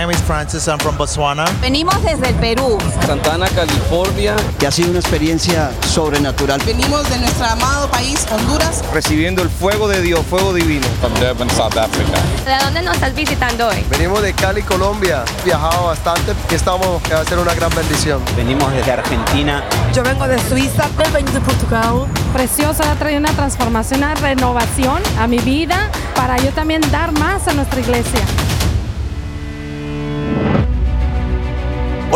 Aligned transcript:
Name 0.00 0.10
is 0.12 0.22
Francis, 0.22 0.68
I'm 0.68 0.78
from 0.78 0.96
Botswana. 0.96 1.44
Venimos 1.60 2.00
desde 2.04 2.28
el 2.28 2.34
Perú. 2.36 2.78
Santana, 3.04 3.48
California. 3.48 4.36
Que 4.58 4.68
ha 4.68 4.70
sido 4.70 4.90
una 4.90 5.00
experiencia 5.00 5.72
sobrenatural. 5.88 6.60
Venimos 6.64 7.08
de 7.10 7.18
nuestro 7.18 7.46
amado 7.46 7.90
país, 7.90 8.24
Honduras. 8.30 8.84
Recibiendo 8.92 9.42
el 9.42 9.50
fuego 9.50 9.88
de 9.88 10.00
Dios, 10.00 10.24
fuego 10.26 10.52
divino. 10.52 10.86
From 11.00 11.12
Durban, 11.14 11.50
South 11.50 11.76
Africa. 11.76 12.18
¿De 12.44 12.64
dónde 12.64 12.82
nos 12.82 12.94
estás 12.94 13.12
visitando 13.12 13.66
hoy? 13.66 13.84
Venimos 13.90 14.22
de 14.22 14.32
Cali, 14.34 14.62
Colombia. 14.62 15.24
Viajado 15.44 15.86
bastante 15.86 16.32
y 16.48 16.54
estamos 16.54 17.02
que 17.02 17.14
va 17.14 17.20
a 17.20 17.24
ser 17.24 17.38
una 17.38 17.54
gran 17.54 17.74
bendición. 17.74 18.22
Venimos 18.36 18.72
desde 18.72 18.92
Argentina. 18.92 19.64
Yo 19.92 20.04
vengo 20.04 20.28
de 20.28 20.38
Suiza. 20.48 20.88
Yo 21.04 21.12
vengo 21.12 21.32
de 21.32 21.40
Portugal. 21.40 22.06
Precioso, 22.32 22.84
ha 22.84 22.94
traído 22.94 23.18
una 23.18 23.32
transformación, 23.32 23.98
una 24.00 24.14
renovación 24.14 25.02
a 25.18 25.26
mi 25.26 25.38
vida 25.38 25.90
para 26.14 26.36
yo 26.38 26.50
también 26.52 26.82
dar 26.92 27.10
más 27.12 27.48
a 27.48 27.52
nuestra 27.52 27.80
iglesia. 27.80 28.20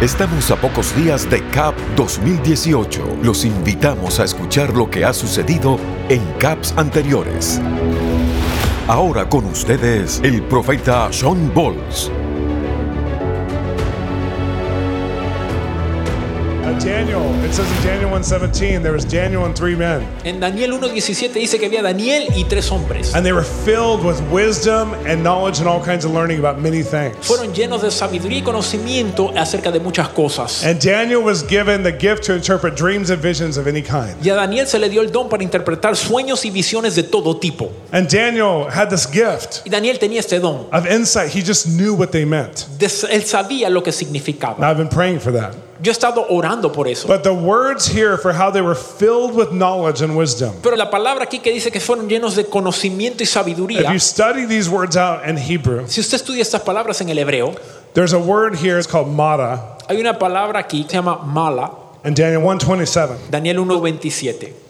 Estamos 0.00 0.50
a 0.50 0.56
pocos 0.56 0.94
días 0.96 1.30
de 1.30 1.40
CAP 1.48 1.74
2018. 1.96 3.18
Los 3.22 3.46
invitamos 3.46 4.20
a 4.20 4.24
escuchar 4.24 4.76
lo 4.76 4.90
que 4.90 5.04
ha 5.04 5.14
sucedido 5.14 5.78
en 6.10 6.20
CAPs 6.38 6.74
anteriores. 6.76 7.58
Ahora 8.86 9.26
con 9.26 9.46
ustedes 9.46 10.20
el 10.22 10.42
profeta 10.42 11.10
Sean 11.10 11.50
Bowles. 11.54 12.10
Daniel, 16.84 17.24
it 17.42 17.54
says 17.54 17.66
in 17.78 17.82
Daniel 17.82 18.10
1:17 18.10 18.82
there 18.82 18.92
was 18.92 19.06
Daniel 19.06 19.46
and 19.46 19.56
three 19.56 19.74
men. 19.74 20.06
En 20.22 20.38
Daniel 20.38 20.78
1:17 20.78 21.32
dice 21.32 21.58
que 21.58 21.66
había 21.66 21.82
Daniel 21.82 22.28
y 22.36 22.44
tres 22.44 22.70
hombres. 22.70 23.14
And 23.14 23.24
they 23.24 23.32
were 23.32 23.42
filled 23.42 24.04
with 24.04 24.20
wisdom 24.30 24.92
and 25.06 25.22
knowledge 25.22 25.60
and 25.60 25.66
all 25.66 25.80
kinds 25.80 26.04
of 26.04 26.12
learning 26.12 26.44
about 26.44 26.60
many 26.60 26.82
things. 26.82 27.16
Fueron 27.22 27.54
llenos 27.54 27.80
de 27.80 27.90
sabiduría 27.90 28.40
y 28.40 28.42
conocimiento 28.42 29.32
acerca 29.34 29.72
de 29.72 29.80
muchas 29.80 30.10
cosas. 30.10 30.62
And 30.62 30.78
Daniel 30.78 31.22
was 31.22 31.42
given 31.48 31.84
the 31.84 31.92
gift 31.92 32.24
to 32.24 32.34
interpret 32.34 32.76
dreams 32.76 33.08
and 33.08 33.22
visions 33.22 33.56
of 33.56 33.66
any 33.66 33.80
kind. 33.80 34.14
Y 34.22 34.28
a 34.28 34.34
Daniel 34.34 34.66
se 34.66 34.78
le 34.78 34.90
dio 34.90 35.00
el 35.00 35.10
don 35.10 35.30
para 35.30 35.42
interpretar 35.42 35.96
sueños 35.96 36.44
y 36.44 36.50
visiones 36.50 36.96
de 36.96 37.04
todo 37.04 37.38
tipo. 37.38 37.72
And 37.92 38.10
Daniel 38.10 38.66
had 38.68 38.90
this 38.90 39.06
gift. 39.06 39.62
Y 39.64 39.70
Daniel 39.70 39.98
tenía 39.98 40.20
este 40.20 40.38
don. 40.38 40.66
Of 40.70 40.84
insight, 40.86 41.34
he 41.34 41.40
just 41.40 41.66
knew 41.66 41.94
what 41.94 42.08
they 42.08 42.26
meant. 42.26 42.66
él 42.78 43.24
sabía 43.24 43.70
lo 43.70 43.82
que 43.82 43.90
significaba. 43.90 44.58
Now 44.58 44.70
I've 44.70 44.76
been 44.76 44.90
praying 44.90 45.20
for 45.20 45.32
that. 45.32 45.54
Yo 45.84 45.90
he 45.90 45.92
estado 45.92 46.24
orando 46.30 46.72
por 46.72 46.88
eso. 46.88 47.06
But 47.06 47.24
the 47.24 47.34
words 47.34 47.86
here 47.86 48.16
for 48.16 48.32
how 48.32 48.50
they 48.50 48.62
were 48.62 48.74
filled 48.74 49.34
with 49.34 49.52
knowledge 49.52 50.02
and 50.02 50.16
wisdom. 50.16 50.54
Pero 50.62 50.76
la 50.76 50.88
palabra 50.88 51.24
aquí 51.24 51.40
que 51.40 51.52
dice 51.52 51.70
que 51.70 51.78
fueron 51.78 52.08
llenos 52.08 52.36
de 52.36 52.46
conocimiento 52.46 53.22
y 53.22 53.26
sabiduría. 53.26 53.82
If 53.82 53.92
you 53.92 53.98
study 53.98 54.46
these 54.46 54.70
words 54.70 54.96
out 54.96 55.28
in 55.28 55.36
Hebrew. 55.36 55.86
Si 55.86 56.00
usted 56.00 56.16
estudia 56.16 56.40
estas 56.40 56.62
palabras 56.62 57.02
en 57.02 57.10
el 57.10 57.18
hebreo. 57.18 57.54
There's 57.92 58.14
a 58.14 58.18
word 58.18 58.56
here 58.56 58.78
it's 58.78 58.88
called 58.88 59.08
mata. 59.08 59.76
Hay 59.86 60.00
una 60.00 60.18
palabra 60.18 60.60
aquí 60.60 60.84
que 60.84 60.90
se 60.90 60.96
llama 60.96 61.18
mala. 61.22 61.70
In 62.02 62.14
Daniel 62.14 62.40
1:27. 62.40 63.30
Daniel 63.30 63.58
1:27. 63.58 64.63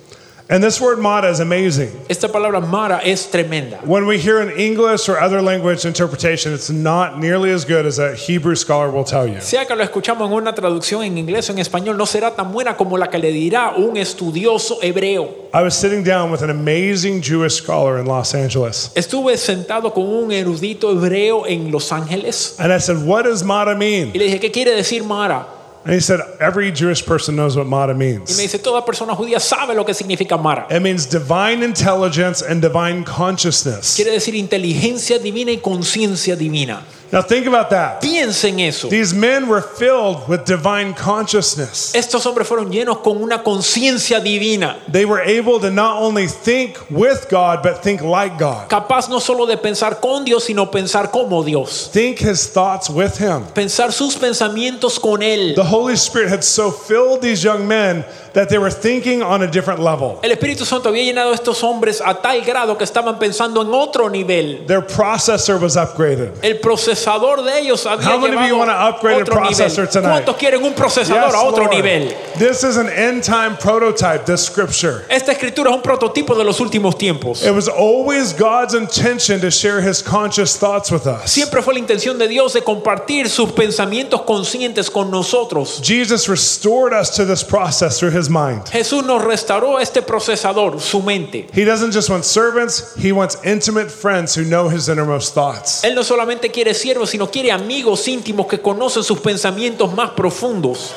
And 0.47 0.63
this 0.63 0.79
word 0.79 0.99
mara 0.99 1.31
is 1.31 1.41
amazing. 1.41 1.91
Esta 2.07 2.29
palabra 2.29 2.61
mara 2.61 3.01
es 3.03 3.27
tremenda. 3.29 3.83
When 3.87 4.07
we 4.07 4.19
hear 4.19 4.41
an 4.41 4.51
English 4.59 5.09
or 5.09 5.19
other 5.19 5.41
language 5.41 5.87
interpretation, 5.87 6.53
it's 6.53 6.69
not 6.69 7.19
nearly 7.19 7.51
as 7.51 7.65
good 7.65 7.87
as 7.87 7.99
a 7.99 8.15
Hebrew 8.15 8.55
scholar 8.55 8.91
will 8.91 9.05
tell 9.05 9.27
you. 9.27 9.41
Sea 9.41 9.65
que 9.65 9.75
lo 9.75 9.83
escuchamos 9.83 10.29
en 10.29 10.35
una 10.35 10.55
traducción 10.55 11.03
en 11.03 11.17
inglés 11.17 11.49
o 11.49 11.55
en 11.55 11.61
español, 11.61 11.97
no 11.97 12.05
será 12.05 12.37
tan 12.37 12.53
buena 12.53 12.77
como 12.77 12.99
la 12.99 13.09
que 13.09 13.19
le 13.19 13.33
dirá 13.33 13.73
un 13.79 13.97
estudioso 13.97 14.81
hebreo. 14.83 15.31
I 15.55 15.63
was 15.63 15.75
sitting 15.75 16.05
down 16.05 16.31
with 16.31 16.43
an 16.43 16.51
amazing 16.51 17.23
Jewish 17.23 17.55
scholar 17.55 17.99
in 17.99 18.05
Los 18.05 18.35
Angeles. 18.35 18.91
Estuve 18.95 19.39
sentado 19.39 19.95
con 19.95 20.05
un 20.05 20.31
erudito 20.31 20.91
hebreo 20.91 21.47
en 21.47 21.73
Los 21.73 21.91
Ángeles. 21.91 22.57
And 22.59 22.71
I 22.71 22.81
said, 22.81 22.99
"What 22.99 23.25
does 23.25 23.43
mata 23.43 23.75
mean?" 23.75 24.11
Y 24.13 24.19
le 24.19 24.27
dije, 24.27 24.41
¿qué 24.41 24.51
quiere 24.53 24.73
decir 24.73 25.05
mara? 25.05 25.47
And 25.85 25.93
he 25.93 26.01
said, 26.01 26.21
every 26.41 26.73
Jewish 26.73 27.05
person 27.05 27.37
knows 27.37 27.57
what 27.57 27.67
Mara 27.67 27.95
means. 27.95 28.31
Y 28.31 28.37
me 28.37 28.43
dice, 28.45 28.59
toda 28.59 28.83
persona 28.87 29.15
judía 29.15 29.39
sabe 29.39 29.75
lo 29.75 29.85
que 29.85 29.93
significa 29.93 30.39
Mara. 30.41 30.67
It 30.71 30.81
means 30.81 31.07
divine 31.07 31.63
intelligence 31.63 32.41
and 32.41 32.63
divine 32.63 33.05
consciousness. 33.05 33.95
Quiere 33.95 34.13
decir 34.13 34.35
inteligencia 34.35 35.19
divina 35.19 35.53
y 35.53 35.59
conciencia 35.59 36.37
divina. 36.37 36.83
Now 37.15 37.23
think 37.23 37.47
about 37.47 37.71
that. 37.71 38.03
Piensen 38.03 38.59
eso. 38.59 38.89
These 38.89 39.15
men 39.15 39.47
were 39.47 39.61
filled 39.61 40.29
with 40.29 40.45
divine 40.45 40.95
consciousness. 40.95 41.95
Estos 41.95 42.27
hombres 42.27 42.49
fueron 42.49 42.73
llenos 42.73 43.05
con 43.05 43.23
una 43.23 43.45
conciencia 43.45 44.21
divina. 44.21 44.79
They 44.89 45.05
were 45.05 45.21
able 45.21 45.61
to 45.61 45.71
not 45.71 46.03
only 46.03 46.27
think 46.27 46.77
with 46.91 47.29
God 47.31 47.63
but 47.63 47.85
think 47.85 48.03
like 48.03 48.37
God. 48.37 48.69
Capaz 48.69 49.09
no 49.09 49.21
solo 49.21 49.47
de 49.47 49.57
pensar 49.57 50.01
con 50.01 50.25
Dios, 50.25 50.43
sino 50.43 50.67
pensar 50.73 51.13
como 51.13 51.45
Dios. 51.45 51.89
Think 51.93 52.19
his 52.19 52.49
thoughts 52.49 52.91
with 52.91 53.17
him. 53.17 53.45
Pensar 53.55 53.93
sus 53.93 54.17
pensamientos 54.17 54.99
con 54.99 55.23
él. 55.23 55.55
The 55.55 55.63
Holy 55.63 55.95
Spirit 55.95 56.31
had 56.31 56.43
so 56.43 56.73
filled 56.73 57.23
these 57.23 57.45
young 57.45 57.69
men 57.69 58.05
that 58.33 58.49
they 58.49 58.59
were 58.59 58.73
thinking 58.73 59.23
on 59.23 59.43
a 59.43 59.47
different 59.47 59.79
level. 59.79 60.19
El 60.25 60.33
Espíritu 60.33 60.65
Santo 60.65 60.89
había 60.89 61.05
llenado 61.05 61.31
a 61.31 61.35
estos 61.35 61.63
hombres 61.63 62.03
a 62.05 62.15
tal 62.15 62.41
grado 62.41 62.77
que 62.77 62.83
estaban 62.83 63.21
pensando 63.21 63.63
en 63.63 63.73
otro 63.73 64.09
nivel. 64.09 64.67
Their 64.67 64.85
processor 64.85 65.61
was 65.63 65.77
upgraded. 65.77 66.33
El 66.43 66.59
procesador 66.59 67.04
de 67.05 67.59
ellos 67.59 67.85
había 67.87 68.07
How 68.09 68.19
many 68.19 68.37
of 68.37 68.47
you 68.49 68.57
want 68.57 68.71
to 68.71 68.75
upgrade 68.77 69.23
otro 69.23 69.35
a 69.35 69.41
processor 69.49 69.85
nivel. 69.85 69.89
tonight? 69.91 70.25
¿Cuántos 70.25 70.37
quieren 70.37 70.65
un 70.65 70.75
procesador 70.75 71.27
Yes, 71.27 71.35
a 71.35 71.43
otro 71.45 71.65
Lord. 71.65 71.75
nivel? 71.75 72.15
This 72.39 72.65
is 72.65 72.77
an 72.77 72.89
end 72.89 73.23
time 73.23 73.57
prototype, 73.57 74.25
this 74.27 74.45
scripture. 74.45 75.05
Esta 75.09 75.33
escritura 75.33 75.71
es 75.71 75.77
un 75.77 75.83
prototipo 75.83 76.35
de 76.37 76.45
los 76.45 76.61
últimos 76.61 76.97
tiempos. 76.99 77.45
It 77.45 77.53
was 77.55 77.69
always 77.69 78.33
God's 78.33 78.75
intention 78.75 79.41
to 79.41 79.51
share 79.51 79.81
his 79.81 80.03
conscious 80.03 80.57
thoughts 80.57 80.91
with 80.91 81.07
us. 81.07 81.31
Siempre 81.31 81.63
fue 81.63 81.75
la 81.75 81.81
intención 81.81 82.19
de 82.19 82.29
Dios 82.29 82.53
de 82.55 82.63
compartir 82.63 83.29
sus 83.29 83.53
pensamientos 83.53 84.23
conscientes 84.23 84.91
con 84.91 85.11
nosotros. 85.11 85.81
Jesus 85.83 86.29
restored 86.29 86.93
us 86.93 87.11
to 87.17 87.25
this 87.25 87.43
process 87.43 87.99
through 87.99 88.11
his 88.17 88.29
mind. 88.31 88.63
Jesús 88.71 89.05
nos 89.05 89.23
restauró 89.23 89.79
este 89.81 90.03
procesador, 90.03 90.81
su 90.81 91.03
mente. 91.03 91.47
He 91.53 91.65
doesn't 91.65 91.93
just 91.93 92.09
want 92.11 92.25
servants, 92.25 92.95
he 92.97 93.13
wants 93.13 93.37
intimate 93.45 93.91
friends 93.91 94.35
who 94.35 94.45
know 94.45 94.69
his 94.69 94.89
innermost 94.89 95.35
thoughts. 95.35 95.83
Él 95.85 95.95
no 95.95 96.03
solamente 96.03 96.51
quiere 96.51 96.75
siervos, 96.75 96.94
sino 97.07 97.31
quiere 97.31 97.53
amigos 97.53 98.07
íntimos 98.09 98.47
que 98.47 98.61
conocen 98.61 99.03
sus 99.03 99.19
pensamientos 99.21 99.93
más 99.95 100.11
profundos. 100.11 100.95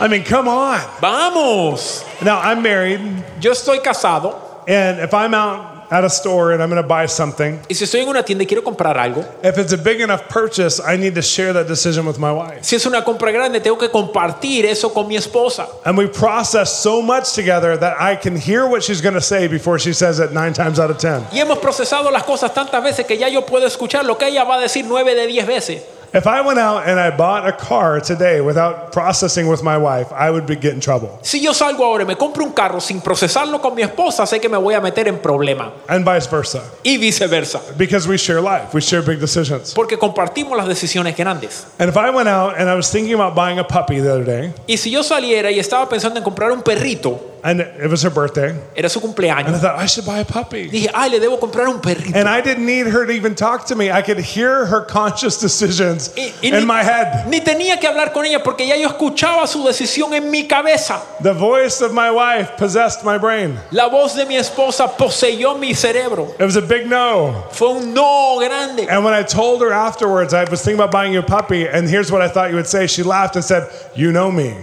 I 0.00 0.08
mean, 0.08 0.24
come 0.24 0.48
on. 0.48 0.80
Vamos. 1.00 2.04
Now, 2.20 2.40
I'm 2.40 2.62
married, 2.62 3.00
Yo 3.40 3.52
estoy 3.52 3.80
casado 3.80 4.34
and 4.66 5.00
if 5.00 5.12
I'm 5.12 5.34
out 5.34 5.73
at 5.90 6.04
a 6.04 6.10
store 6.10 6.52
and 6.52 6.62
I'm 6.62 6.70
going 6.70 6.82
to 6.82 6.86
buy 6.88 7.06
something, 7.06 7.60
y 7.68 7.74
si 7.74 7.84
estoy 7.84 8.00
en 8.00 8.08
una 8.08 8.22
tienda 8.22 8.44
y 8.44 8.46
quiero 8.46 8.62
comprar 8.62 8.96
algo, 8.98 9.24
if 9.42 9.58
it's 9.58 9.72
a 9.72 9.76
big 9.78 10.00
enough 10.00 10.28
purchase, 10.28 10.80
I 10.80 10.96
need 10.96 11.14
to 11.14 11.22
share 11.22 11.52
that 11.52 11.66
decision 11.66 12.06
with 12.06 12.18
my 12.18 12.32
wife. 12.32 12.64
si 12.64 12.76
es 12.76 12.86
una 12.86 13.02
compra 13.02 13.30
grande, 13.32 13.60
tengo 13.60 13.78
que 13.78 13.88
compartir 13.90 14.64
eso 14.66 14.90
con 14.92 15.08
mi 15.08 15.16
esposa. 15.16 15.66
And 15.84 15.96
we 15.96 16.06
process 16.06 16.72
so 16.72 17.02
much 17.02 17.34
together 17.34 17.76
that 17.76 18.00
I 18.00 18.16
can 18.16 18.36
hear 18.36 18.66
what 18.66 18.82
she's 18.82 19.00
going 19.00 19.14
to 19.14 19.20
say 19.20 19.48
before 19.48 19.78
she 19.78 19.92
says 19.92 20.20
it 20.20 20.32
nine 20.32 20.52
times 20.52 20.78
out 20.78 20.90
of 20.90 20.98
ten. 20.98 21.24
Y 21.32 21.38
hemos 21.40 21.58
procesado 21.58 22.10
las 22.10 22.24
cosas 22.24 22.52
tantas 22.54 22.82
veces 22.82 23.06
que 23.06 23.16
ya 23.16 23.28
yo 23.28 23.44
puedo 23.46 23.66
escuchar 23.66 24.04
lo 24.04 24.16
que 24.16 24.28
ella 24.28 24.44
va 24.44 24.56
a 24.56 24.60
decir 24.60 24.84
nueve 24.86 25.14
de 25.14 25.26
diez 25.26 25.46
veces. 25.46 25.82
If 26.14 26.28
I 26.28 26.42
went 26.42 26.60
out 26.60 26.86
and 26.86 27.00
I 27.00 27.10
bought 27.10 27.44
a 27.44 27.50
car 27.50 28.00
today 28.00 28.40
without 28.40 28.92
processing 28.92 29.48
with 29.48 29.64
my 29.64 29.76
wife, 29.76 30.12
I 30.12 30.30
would 30.30 30.46
be 30.46 30.54
get 30.54 30.72
in 30.72 30.78
trouble. 30.78 31.18
Si 31.22 31.40
yo 31.40 31.50
salgo 31.50 31.84
ahora 31.84 32.04
y 32.04 32.06
me 32.06 32.14
compro 32.14 32.44
un 32.44 32.52
carro 32.52 32.78
sin 32.78 33.00
procesarlo 33.00 33.60
con 33.60 33.74
mi 33.74 33.82
esposa, 33.82 34.24
sé 34.24 34.40
que 34.40 34.48
me 34.48 34.56
voy 34.56 34.74
a 34.74 34.80
meter 34.80 35.08
en 35.08 35.18
problema. 35.18 35.72
And 35.88 36.04
vice 36.04 36.28
versa. 36.30 36.62
Y 36.84 36.98
viceversa. 36.98 37.60
Because 37.76 38.06
we 38.06 38.16
share 38.16 38.40
life, 38.40 38.72
we 38.72 38.80
share 38.80 39.02
big 39.02 39.18
decisions. 39.18 39.74
Porque 39.74 39.98
compartimos 39.98 40.56
las 40.56 40.68
decisiones 40.68 41.16
grandes. 41.16 41.66
And 41.80 41.88
if 41.88 41.96
I 41.96 42.10
went 42.10 42.28
out 42.28 42.54
and 42.56 42.70
I 42.70 42.76
was 42.76 42.92
thinking 42.92 43.14
about 43.14 43.34
buying 43.34 43.58
a 43.58 43.64
puppy 43.64 43.98
the 44.00 44.12
other 44.12 44.24
day, 44.24 44.52
Y 44.68 44.76
si 44.76 44.92
yo 44.92 45.02
saliera 45.02 45.50
y 45.50 45.58
estaba 45.58 45.88
pensando 45.88 46.20
en 46.20 46.22
comprar 46.22 46.52
un 46.52 46.62
perrito, 46.62 47.33
and 47.44 47.60
it 47.60 47.90
was 47.90 48.02
her 48.02 48.10
birthday, 48.10 48.58
era 48.74 48.88
su 48.88 49.00
cumpleaños. 49.00 49.46
and 49.46 49.56
I 49.56 49.58
thought 49.58 49.78
I 49.78 49.84
should 49.86 50.06
buy 50.06 50.18
a 50.20 50.24
puppy. 50.24 50.68
dije, 50.70 50.88
ay, 50.94 51.10
le 51.10 51.20
debo 51.20 51.38
comprar 51.38 51.68
un 51.68 51.80
perrito. 51.80 52.16
And 52.16 52.26
I 52.28 52.40
didn't 52.40 52.64
need 52.64 52.86
her 52.86 53.04
to 53.06 53.12
even 53.12 53.34
talk 53.34 53.66
to 53.66 53.76
me. 53.76 53.90
I 53.90 54.00
could 54.02 54.18
hear 54.18 54.64
her 54.64 54.80
conscious 54.80 55.38
decisions 55.38 56.10
Y- 56.16 56.32
y 56.42 56.48
in 56.48 56.54
ni, 56.60 56.64
my 56.64 56.82
head. 56.82 57.28
ni 57.28 57.40
tenía 57.40 57.78
que 57.78 57.86
hablar 57.86 58.12
con 58.14 58.24
ella 58.24 58.42
porque 58.42 58.66
ya 58.66 58.76
yo 58.76 58.88
escuchaba 58.88 59.46
su 59.46 59.62
decisión 59.62 60.14
en 60.14 60.30
mi 60.30 60.48
cabeza. 60.48 61.00
The 61.22 61.34
voice 61.34 61.82
of 61.82 61.92
my 61.92 62.10
wife 62.10 62.56
possessed 62.56 63.04
my 63.04 63.18
brain. 63.18 63.58
La 63.72 63.88
voz 63.90 64.14
de 64.16 64.24
mi 64.24 64.36
esposa 64.36 64.88
poseyó 64.96 65.58
mi 65.58 65.74
cerebro. 65.74 66.34
It 66.38 66.44
was 66.44 66.56
a 66.56 66.62
big 66.62 66.86
no. 66.88 67.44
Fue 67.52 67.68
un 67.68 67.92
no 67.92 68.38
grande. 68.40 68.88
And 68.88 69.04
when 69.04 69.12
I 69.12 69.22
told 69.22 69.60
her 69.60 69.72
afterwards, 69.72 70.32
I 70.32 70.44
was 70.44 70.62
thinking 70.62 70.80
about 70.80 70.90
buying 70.90 71.12
you 71.12 71.18
a 71.20 71.22
puppy, 71.22 71.66
and 71.68 71.86
here's 71.88 72.10
what 72.10 72.22
I 72.22 72.28
thought 72.28 72.48
you 72.50 72.56
would 72.56 72.66
say. 72.66 72.86
She 72.86 73.02
laughed 73.02 73.36
and 73.36 73.44
said, 73.44 73.68
You 73.94 74.12
know 74.12 74.30
me. 74.32 74.54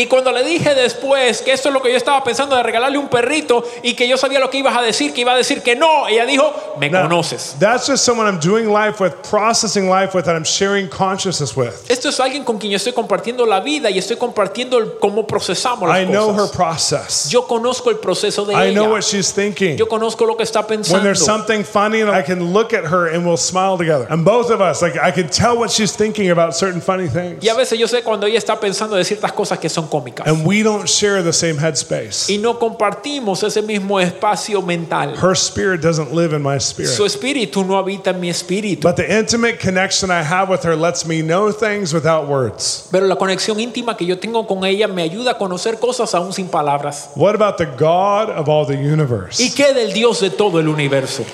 Y 0.00 0.06
cuando 0.06 0.32
le 0.32 0.42
dije 0.44 0.74
después 0.74 1.42
que 1.42 1.52
esto 1.52 1.68
es 1.68 1.74
lo 1.74 1.82
que 1.82 1.90
yo 1.90 1.96
estaba 1.98 2.24
pensando 2.24 2.56
de 2.56 2.62
regalarle 2.62 2.96
un 2.96 3.08
perrito 3.08 3.62
y 3.82 3.92
que 3.94 4.08
yo 4.08 4.16
sabía 4.16 4.40
lo 4.40 4.48
que 4.48 4.56
ibas 4.58 4.74
a 4.76 4.80
decir, 4.80 5.12
que 5.12 5.20
iba 5.20 5.32
a 5.32 5.36
decir 5.36 5.62
que 5.62 5.76
no, 5.76 6.08
ella 6.08 6.24
dijo, 6.24 6.50
me 6.78 6.88
Now, 6.88 7.02
conoces. 7.02 7.54
That's 7.58 7.86
just 7.86 8.04
someone 8.04 8.26
I'm 8.26 8.40
doing 8.40 8.72
life 8.72 8.98
with, 9.02 9.12
processing 9.28 9.90
life 9.90 10.14
with, 10.16 10.24
that 10.24 10.34
I'm 10.34 10.44
sharing 10.44 10.88
consciousness 10.88 11.54
with. 11.54 11.74
Esto 11.90 12.08
es 12.08 12.18
alguien 12.18 12.44
con 12.44 12.56
quien 12.58 12.70
yo 12.72 12.76
estoy 12.76 12.94
compartiendo 12.94 13.44
la 13.44 13.60
vida 13.60 13.90
y 13.90 13.98
estoy 13.98 14.16
compartiendo 14.16 14.78
el- 14.78 14.98
cómo 14.98 15.26
procesamos 15.26 15.86
las 15.86 16.00
I 16.00 16.06
know 16.06 16.30
her 16.30 16.48
cosas. 16.48 16.56
process. 16.56 17.28
Yo 17.28 17.46
conozco 17.46 17.90
el 17.90 17.98
proceso 17.98 18.46
de 18.46 18.54
I 18.54 18.72
know 18.72 18.84
ella. 18.84 18.92
what 18.94 19.02
she's 19.02 19.32
thinking. 19.34 19.76
Yo 19.76 19.86
conozco 19.86 20.24
lo 20.24 20.34
que 20.36 20.44
está 20.44 20.60
When 20.60 20.78
pensando. 20.80 21.02
there's 21.02 21.22
something 21.22 21.62
funny, 21.62 22.02
I 22.02 22.22
can 22.24 22.54
look 22.54 22.72
at 22.72 22.84
her 22.90 23.08
and 23.14 23.26
we'll 23.26 23.36
smile 23.36 23.76
together. 23.76 24.06
And 24.08 24.24
both 24.24 24.50
of 24.50 24.62
us, 24.62 24.80
like, 24.80 24.96
I 24.98 25.12
can 25.12 25.28
tell 25.28 25.58
what 25.58 25.70
she's 25.70 25.92
thinking 25.94 26.30
about 26.30 26.54
certain 26.54 26.80
funny 26.80 27.08
things. 27.08 27.44
Y 27.44 27.48
a 27.48 27.54
veces 27.54 27.78
yo 27.78 27.86
sé 27.86 28.02
cuando 28.02 28.26
ella 28.26 28.38
está 28.38 28.58
pensando 28.58 28.96
de 28.96 29.04
ciertas 29.04 29.32
cosas 29.32 29.58
que 29.58 29.68
son 29.68 29.88
cómicas. 29.90 30.26
And 30.26 30.46
we 30.46 30.62
don't 30.62 30.88
share 30.88 31.22
the 31.22 31.32
same 31.32 31.56
headspace. 31.58 32.30
Y 32.30 32.38
no 32.38 32.58
compartimos 32.58 33.42
ese 33.42 33.60
mismo 33.62 34.00
espacio 34.00 34.62
mental. 34.62 35.16
Her 35.16 35.34
spirit 35.34 35.82
doesn't 35.82 36.12
live 36.14 36.34
in 36.34 36.42
my 36.42 36.58
Su 36.58 36.82
spirit. 36.82 37.00
espíritu 37.06 37.64
no 37.66 37.76
habita 37.76 38.10
en 38.10 38.20
mi 38.20 38.30
espíritu. 38.30 38.82
But 38.82 38.96
the 38.96 39.18
intimate 39.18 39.58
connection 39.58 40.10
I 40.10 40.22
have 40.22 40.48
with 40.48 40.62
her 40.64 40.76
lets 40.76 41.04
me 41.04 41.22
know 41.22 41.52
things 41.52 41.92
without 41.92 42.28
words. 42.28 42.88
Pero 42.90 43.06
la 43.06 43.16
conexión 43.16 43.58
íntima 43.60 43.96
que 43.96 44.06
yo 44.06 44.18
tengo 44.18 44.46
con 44.46 44.64
ella 44.64 44.88
me 44.88 45.02
ayuda 45.02 45.32
a 45.32 45.38
conocer 45.38 45.78
cosas 45.78 46.14
aún 46.14 46.32
sin 46.32 46.48
palabras. 46.48 47.10
What 47.16 47.34
about 47.34 47.56
the 47.58 47.66
God 47.66 48.30
of 48.30 48.48
all 48.48 48.64
the 48.64 48.76
universe 48.76 49.42
¿Y 49.42 49.50
qué 49.50 49.74
del 49.74 49.92
Dios 49.92 50.20
de 50.20 50.30
todo 50.30 50.60
el 50.60 50.68
universo? 50.68 51.24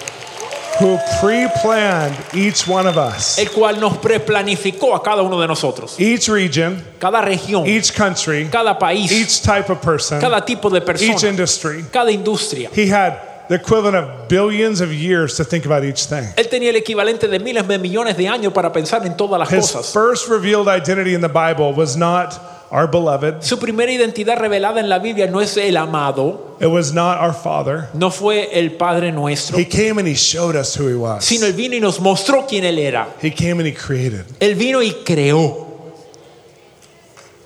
Who 0.80 0.98
pre 1.20 1.48
planned 1.62 2.16
each 2.34 2.66
one 2.68 2.86
of 2.86 2.96
us? 2.96 3.38
El 3.38 3.46
cual 3.50 3.80
nos 3.80 3.96
preplanificó 3.98 4.94
a 4.94 5.02
cada 5.02 5.22
uno 5.22 5.40
de 5.40 5.46
nosotros. 5.46 5.98
Each 5.98 6.28
region, 6.28 6.82
Cada 6.98 7.20
región, 7.22 7.66
each 7.66 7.92
country, 7.94 8.48
cada 8.50 8.78
país, 8.78 9.10
each 9.10 9.42
type 9.42 9.70
of 9.70 9.80
person, 9.80 10.20
cada 10.20 10.44
tipo 10.44 10.70
de 10.70 10.80
persona, 10.80 11.12
each 11.14 11.24
industry. 11.24 11.84
cada 11.92 12.10
industria. 12.10 12.70
He 12.74 12.88
had 12.88 13.18
the 13.48 13.54
equivalent 13.54 13.94
of 13.96 14.28
billions 14.28 14.80
of 14.80 14.92
years 14.92 15.36
to 15.36 15.44
think 15.44 15.64
about 15.66 15.84
each 15.84 16.06
thing. 16.06 16.24
Él 16.36 16.48
tenía 16.48 16.70
el 16.70 16.76
equivalente 16.76 17.28
de 17.28 17.38
miles 17.38 17.66
de 17.68 17.78
millones 17.78 18.16
de 18.16 18.24
años 18.28 18.52
para 18.52 18.72
pensar 18.72 19.04
en 19.06 19.16
todas 19.16 19.38
las 19.38 19.48
His 19.52 19.70
cosas. 19.72 19.92
first 19.92 20.28
revealed 20.28 20.68
identity 20.68 21.14
in 21.14 21.20
the 21.20 21.28
Bible 21.28 21.72
was 21.72 21.96
not 21.96 22.32
our 22.70 22.86
beloved, 22.90 23.42
Su 23.42 23.58
primera 23.58 23.90
identidad 23.92 24.36
revelada 24.38 24.80
en 24.80 24.88
la 24.88 24.98
Biblia 24.98 25.26
no 25.28 25.40
es 25.40 25.56
el 25.56 25.76
amado, 25.76 26.56
it 26.60 26.66
was 26.66 26.92
not 26.92 27.18
our 27.20 27.32
father. 27.34 27.88
no 27.94 28.10
fue 28.10 28.48
el 28.58 28.72
Padre 28.72 29.12
nuestro, 29.12 29.58
He 29.58 29.66
came 29.66 29.98
and 29.98 30.08
he 30.08 30.14
showed 30.14 30.56
us 30.56 30.74
who 30.78 30.88
he 30.88 30.94
was. 30.96 31.24
sino 31.24 31.46
él 31.46 31.52
vino 31.52 31.74
y 31.76 31.80
nos 31.80 32.00
mostró 32.00 32.46
quién 32.48 32.64
él 32.64 32.78
era. 32.78 33.08
He 33.22 33.30
came 33.32 33.60
and 33.60 33.66
he 33.66 33.74
created. 33.74 34.24
Él 34.40 34.54
vino 34.54 34.82
y 34.82 34.92
creó. 35.04 35.65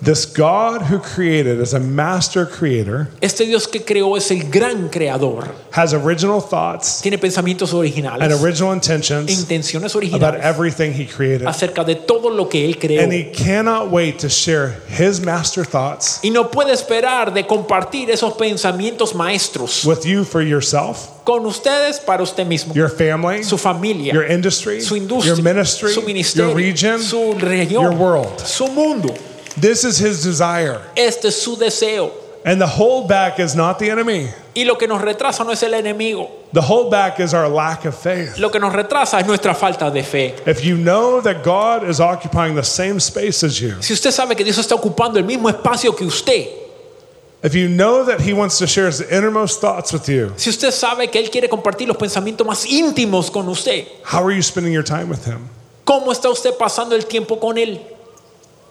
This 0.02 0.24
God 0.24 0.80
who 0.90 0.98
created 0.98 1.60
as 1.60 1.74
a 1.74 1.78
master 1.78 2.46
creator 2.46 3.08
Este 3.20 3.44
Dios 3.44 3.66
que 3.66 3.84
creó 3.84 4.16
es 4.16 4.30
el 4.30 4.48
gran 4.50 4.88
creador. 4.88 5.54
has 5.72 5.92
original 5.92 6.40
thoughts 6.40 7.02
Tiene 7.02 7.18
pensamientos 7.18 7.74
originales. 7.74 8.22
and 8.22 8.32
original 8.42 8.72
intentions 8.72 9.30
intenciones 9.30 9.94
originales 9.94 10.16
about 10.16 10.40
everything 10.40 10.94
he 10.94 11.04
created. 11.04 11.46
acerca 11.46 11.84
de 11.84 11.96
todo 11.96 12.30
lo 12.30 12.48
que 12.48 12.64
él 12.66 12.78
creó. 12.78 13.02
And 13.02 13.12
he 13.12 13.24
cannot 13.24 13.90
wait 13.90 14.18
to 14.20 14.30
share 14.30 14.80
his 14.88 15.20
master 15.20 15.64
thoughts 15.66 16.18
Y 16.22 16.30
no 16.30 16.50
puede 16.50 16.72
esperar 16.72 17.34
de 17.34 17.46
compartir 17.46 18.08
esos 18.10 18.32
pensamientos 18.38 19.14
maestros 19.14 19.84
with 19.84 20.06
you 20.06 20.24
for 20.24 20.40
yourself, 20.40 21.22
con 21.24 21.44
ustedes 21.44 22.00
para 22.00 22.22
usted 22.22 22.46
mismo, 22.46 22.74
your 22.74 22.88
family, 22.88 23.42
su 23.44 23.58
familia, 23.58 24.14
your 24.14 24.24
industry, 24.24 24.80
su 24.80 24.96
industria, 24.96 25.34
your 25.34 25.44
ministry, 25.44 25.92
su 25.92 26.00
ministerio, 26.00 26.48
your 26.48 26.56
region, 26.56 26.98
su 27.02 27.34
región, 27.34 27.82
your 27.82 27.92
world. 27.92 28.40
su 28.40 28.66
mundo. 28.68 29.14
This 29.60 29.84
is 29.84 29.98
his 29.98 30.22
desire. 30.22 30.80
Este 30.96 31.26
es 31.26 31.42
su 31.42 31.56
deseo. 31.56 32.12
And 32.44 32.60
the 32.60 32.66
holdback 32.66 33.38
is 33.38 33.54
not 33.54 33.78
the 33.78 33.90
enemy. 33.90 34.30
Y 34.54 34.64
lo 34.64 34.76
que 34.76 34.88
nos 34.88 35.02
retrasa 35.02 35.44
no 35.44 35.52
es 35.52 35.62
el 35.62 35.72
enemigo. 35.72 36.30
The 36.52 36.62
holdback 36.62 37.20
is 37.20 37.34
our 37.34 37.48
lack 37.48 37.84
of 37.84 37.94
faith. 37.94 38.38
Lo 38.38 38.50
que 38.50 38.58
nos 38.58 38.72
retrasa 38.72 39.20
es 39.20 39.26
nuestra 39.26 39.54
falta 39.54 39.90
de 39.90 40.02
fe. 40.02 40.34
If 40.46 40.64
you 40.64 40.76
know 40.76 41.20
that 41.20 41.44
God 41.44 41.88
is 41.88 42.00
occupying 42.00 42.54
the 42.54 42.64
same 42.64 42.98
space 42.98 43.44
as 43.44 43.60
you, 43.60 43.80
Si 43.82 43.92
usted 43.92 44.10
sabe 44.10 44.34
que 44.34 44.44
Dios 44.44 44.58
está 44.58 44.74
ocupando 44.74 45.18
el 45.18 45.24
mismo 45.24 45.50
espacio 45.50 45.94
que 45.94 46.06
usted, 46.06 46.48
if 47.42 47.54
you 47.54 47.68
know 47.68 48.04
that 48.04 48.20
he 48.20 48.32
wants 48.32 48.58
to 48.58 48.66
share 48.66 48.86
his 48.86 49.02
innermost 49.02 49.60
thoughts 49.60 49.92
with 49.92 50.08
you, 50.08 50.32
si 50.36 50.48
usted 50.50 50.70
sabe 50.72 51.10
que 51.10 51.20
Él 51.20 51.30
quiere 51.30 51.48
compartir 51.48 51.86
los 51.86 51.98
pensamientos 51.98 52.46
más 52.46 52.64
íntimos 52.64 53.30
con 53.30 53.48
usted, 53.48 53.86
how 54.02 54.24
are 54.24 54.32
you 54.32 54.42
spending 54.42 54.72
your 54.72 54.84
time 54.84 55.08
with 55.10 55.26
him? 55.26 55.48
¿cómo 55.84 56.12
está 56.12 56.30
usted 56.30 56.56
pasando 56.56 56.94
el 56.94 57.04
tiempo 57.04 57.38
con 57.38 57.58
Él? 57.58 57.80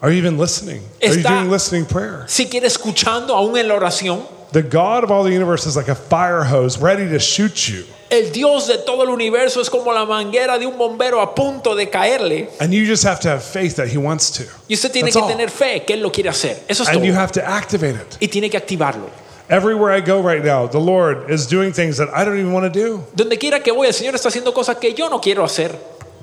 Are 0.01 0.09
you 0.11 0.17
even 0.17 0.37
listening? 0.37 0.81
Are 1.03 1.13
you 1.13 1.23
doing 1.23 1.49
listening 1.49 1.85
prayer? 1.85 2.25
Si 2.27 2.45
quiere 2.45 2.67
escuchando 2.67 3.35
aún 3.35 3.57
en 3.57 3.67
la 3.67 3.75
oración, 3.75 4.25
The 4.51 4.63
God 4.63 5.03
of 5.03 5.11
all 5.11 5.23
the 5.23 5.31
universe 5.31 5.67
is 5.67 5.75
like 5.75 5.89
a 5.89 5.95
fire 5.95 6.43
hose 6.43 6.79
ready 6.79 7.07
to 7.09 7.19
shoot 7.19 7.67
you. 7.67 7.83
el 8.09 8.31
Dios 8.31 8.67
de 8.67 8.77
todo 8.79 9.03
el 9.03 9.09
universo 9.09 9.61
es 9.61 9.69
como 9.69 9.93
la 9.93 10.05
manguera 10.05 10.57
de 10.57 10.65
un 10.65 10.77
bombero 10.77 11.21
a 11.21 11.35
punto 11.35 11.75
de 11.75 11.87
caerle. 11.89 12.49
And 12.59 12.73
you 12.73 12.85
just 12.85 13.03
have 13.03 13.19
to 13.19 13.29
have 13.29 13.43
faith 13.43 13.75
that 13.75 13.89
he 13.89 13.97
wants 13.97 14.31
to. 14.31 14.43
Y 14.67 14.73
usted 14.73 14.91
tiene 14.91 15.11
That's 15.11 15.17
que 15.17 15.21
all. 15.21 15.29
tener 15.29 15.49
fe 15.49 15.83
que 15.85 15.93
Él 15.95 16.01
lo 16.01 16.09
quiere 16.11 16.29
hacer. 16.29 16.63
Eso 16.67 16.83
es 16.83 16.89
And 16.89 17.03
you 17.03 17.13
have 17.13 17.31
to 17.33 17.45
activate 17.45 17.95
it. 17.95 18.17
Y 18.19 18.27
tiene 18.27 18.49
que 18.49 18.57
activarlo. 18.57 19.09
Everywhere 19.49 19.91
I 19.91 19.99
go 19.99 20.21
right 20.21 20.43
now, 20.43 20.67
the 20.67 20.79
Lord 20.79 21.29
is 21.29 21.47
doing 21.47 21.73
things 21.73 21.97
that 21.97 22.07
I 22.13 22.23
don't 22.23 22.39
even 22.39 22.53
want 22.53 22.71
to 22.71 22.79
do. 22.79 23.03
Donde 23.15 23.37
quiera 23.37 23.59
que 23.61 23.73
voy, 23.73 23.87
el 23.87 23.93
Señor 23.93 24.15
está 24.15 24.29
haciendo 24.29 24.53
cosas 24.53 24.77
que 24.77 24.93
yo 24.93 25.09
no 25.09 25.19
quiero 25.19 25.43
hacer. 25.43 25.75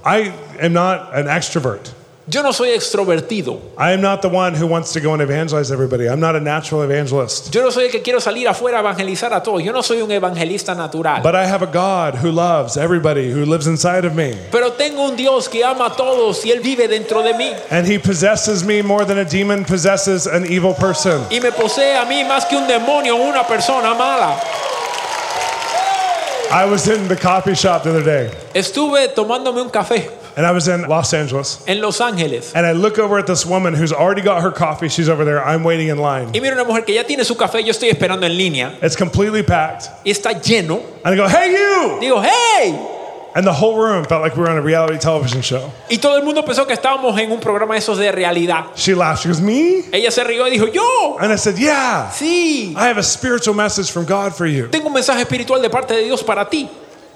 I 0.05 0.33
am 0.61 0.73
not 0.73 1.15
an 1.15 1.27
extrovert. 1.27 1.91
Yo 2.29 2.43
no 2.43 2.53
soy 2.53 2.71
extrovertido. 2.71 3.61
I 3.79 3.93
am 3.93 4.01
not 4.01 4.21
the 4.21 4.29
one 4.29 4.53
who 4.53 4.67
wants 4.67 4.93
to 4.95 5.01
go 5.01 5.13
and 5.13 5.23
evangelize 5.23 5.71
everybody. 5.71 6.09
I'm 6.09 6.19
not 6.19 6.35
a 6.35 6.41
natural 6.41 6.83
evangelist. 6.83 7.55
Yo 7.55 7.63
no 7.63 7.71
soy 7.71 7.85
el 7.85 7.91
que 7.93 8.03
quiero 8.03 8.19
salir 8.19 8.49
afuera 8.49 8.79
a 8.79 8.81
evangelizar 8.81 9.33
a 9.33 9.41
todos. 9.45 9.63
Yo 9.63 9.73
no 9.73 9.81
soy 9.81 10.03
un 10.03 10.11
evangelista 10.11 10.75
natural. 10.75 11.23
But 11.23 11.37
I 11.37 11.47
have 11.47 11.63
a 11.63 11.69
God 11.69 12.17
who 12.17 12.33
loves 12.33 12.77
everybody 12.77 13.31
who 13.31 13.47
lives 13.47 13.69
inside 13.69 14.05
of 14.05 14.17
me. 14.17 14.35
Pero 14.51 14.73
tengo 14.73 15.05
un 15.05 15.15
Dios 15.15 15.49
que 15.49 15.63
ama 15.65 15.87
a 15.87 15.95
todos 15.95 16.45
y 16.45 16.51
Él 16.51 16.61
vive 16.61 16.89
dentro 16.89 17.23
de 17.23 17.33
mí. 17.35 17.55
And 17.71 17.87
he 17.87 17.97
possesses 17.97 18.65
me 18.65 18.83
more 18.83 19.05
than 19.05 19.19
a 19.19 19.25
demon 19.25 19.65
possesses 19.65 20.27
an 20.27 20.47
evil 20.47 20.75
person. 20.75 21.23
Y 21.31 21.39
me 21.39 21.53
posee 21.53 21.97
a 21.97 22.05
mí 22.07 22.25
más 22.25 22.45
que 22.47 22.57
un 22.57 22.67
demonio 22.67 23.15
o 23.17 23.23
una 23.23 23.45
persona 23.45 23.95
mala. 23.95 24.37
I 26.51 26.65
was 26.65 26.89
in 26.89 27.07
the 27.07 27.17
coffee 27.17 27.55
shop 27.55 27.85
the 27.85 27.91
other 27.91 28.05
day, 28.05 28.31
Estuve 28.53 29.09
tomándome 29.15 29.61
un 29.61 29.71
café 29.71 30.11
and 30.37 30.47
I 30.47 30.53
was 30.53 30.69
in 30.69 30.83
Los 30.87 31.13
Angeles. 31.15 31.65
en 31.67 31.81
Los 31.81 32.01
Ángeles. 32.01 32.53
And 32.55 32.67
I 32.67 32.73
look 32.73 32.99
over 32.99 33.19
at 33.19 33.27
this 33.27 33.45
woman 33.47 33.75
who's 33.75 33.93
already 33.93 34.23
got 34.23 34.43
her 34.43 34.51
coffee. 34.53 34.89
She's 34.89 35.09
over 35.09 35.25
there. 35.25 35.43
I'm 35.43 35.65
waiting 35.65 35.89
in 35.89 35.99
line. 35.99 36.31
Y 36.35 36.41
miro 36.41 36.55
una 36.55 36.65
mujer 36.65 36.83
que 36.85 36.95
ya 36.95 37.05
tiene 37.05 37.25
su 37.25 37.35
café, 37.37 37.65
yo 37.65 37.73
estoy 37.73 37.89
esperando 37.89 38.25
en 38.27 38.37
línea 38.37 38.79
It's 38.83 38.97
completely 38.97 39.43
packed. 39.43 39.89
y 40.05 40.11
está 40.11 40.33
lleno. 40.41 40.81
And 41.05 41.15
I 41.15 41.17
go, 41.17 41.27
hey, 41.29 41.51
you! 41.53 41.99
Digo, 42.01 42.23
hey, 42.23 42.93
And 43.35 43.47
the 43.47 43.53
whole 43.53 43.77
room 43.77 44.07
felt 44.07 44.23
like 44.23 44.35
we 44.35 44.41
were 44.41 44.49
on 44.49 44.57
a 44.57 44.63
reality 44.63 44.99
television 44.99 45.43
show. 45.43 45.71
Y 45.91 45.99
todo 45.99 46.17
el 46.17 46.25
mundo 46.25 46.43
pensó 46.43 46.67
que 46.67 46.73
estábamos 46.75 47.19
en 47.21 47.31
un 47.31 47.39
programa 47.39 47.77
esos 47.77 47.99
de 47.99 48.11
realidad. 48.11 48.69
She 48.77 48.95
laughed. 48.95 49.21
She 49.23 49.29
goes, 49.29 49.43
Me? 49.43 49.85
Ella 49.93 50.11
se 50.11 50.25
rió 50.25 50.47
y 50.47 50.51
dijo, 50.53 50.73
yo. 50.73 51.19
And 51.21 51.31
I 51.31 51.37
said, 51.37 51.59
Yeah. 51.59 52.09
Sí. 52.13 52.75
I 52.75 52.89
have 52.89 52.97
a 52.97 53.03
spiritual 53.03 53.55
message 53.55 53.91
from 53.91 54.07
God 54.07 54.35
for 54.35 54.47
you. 54.47 54.69
Tengo 54.69 54.87
un 54.89 54.95
mensaje 54.95 55.21
espiritual 55.21 55.61
de 55.61 55.69
parte 55.69 55.93
de 55.95 56.05
Dios 56.05 56.23
para 56.23 56.47
ti. 56.49 56.67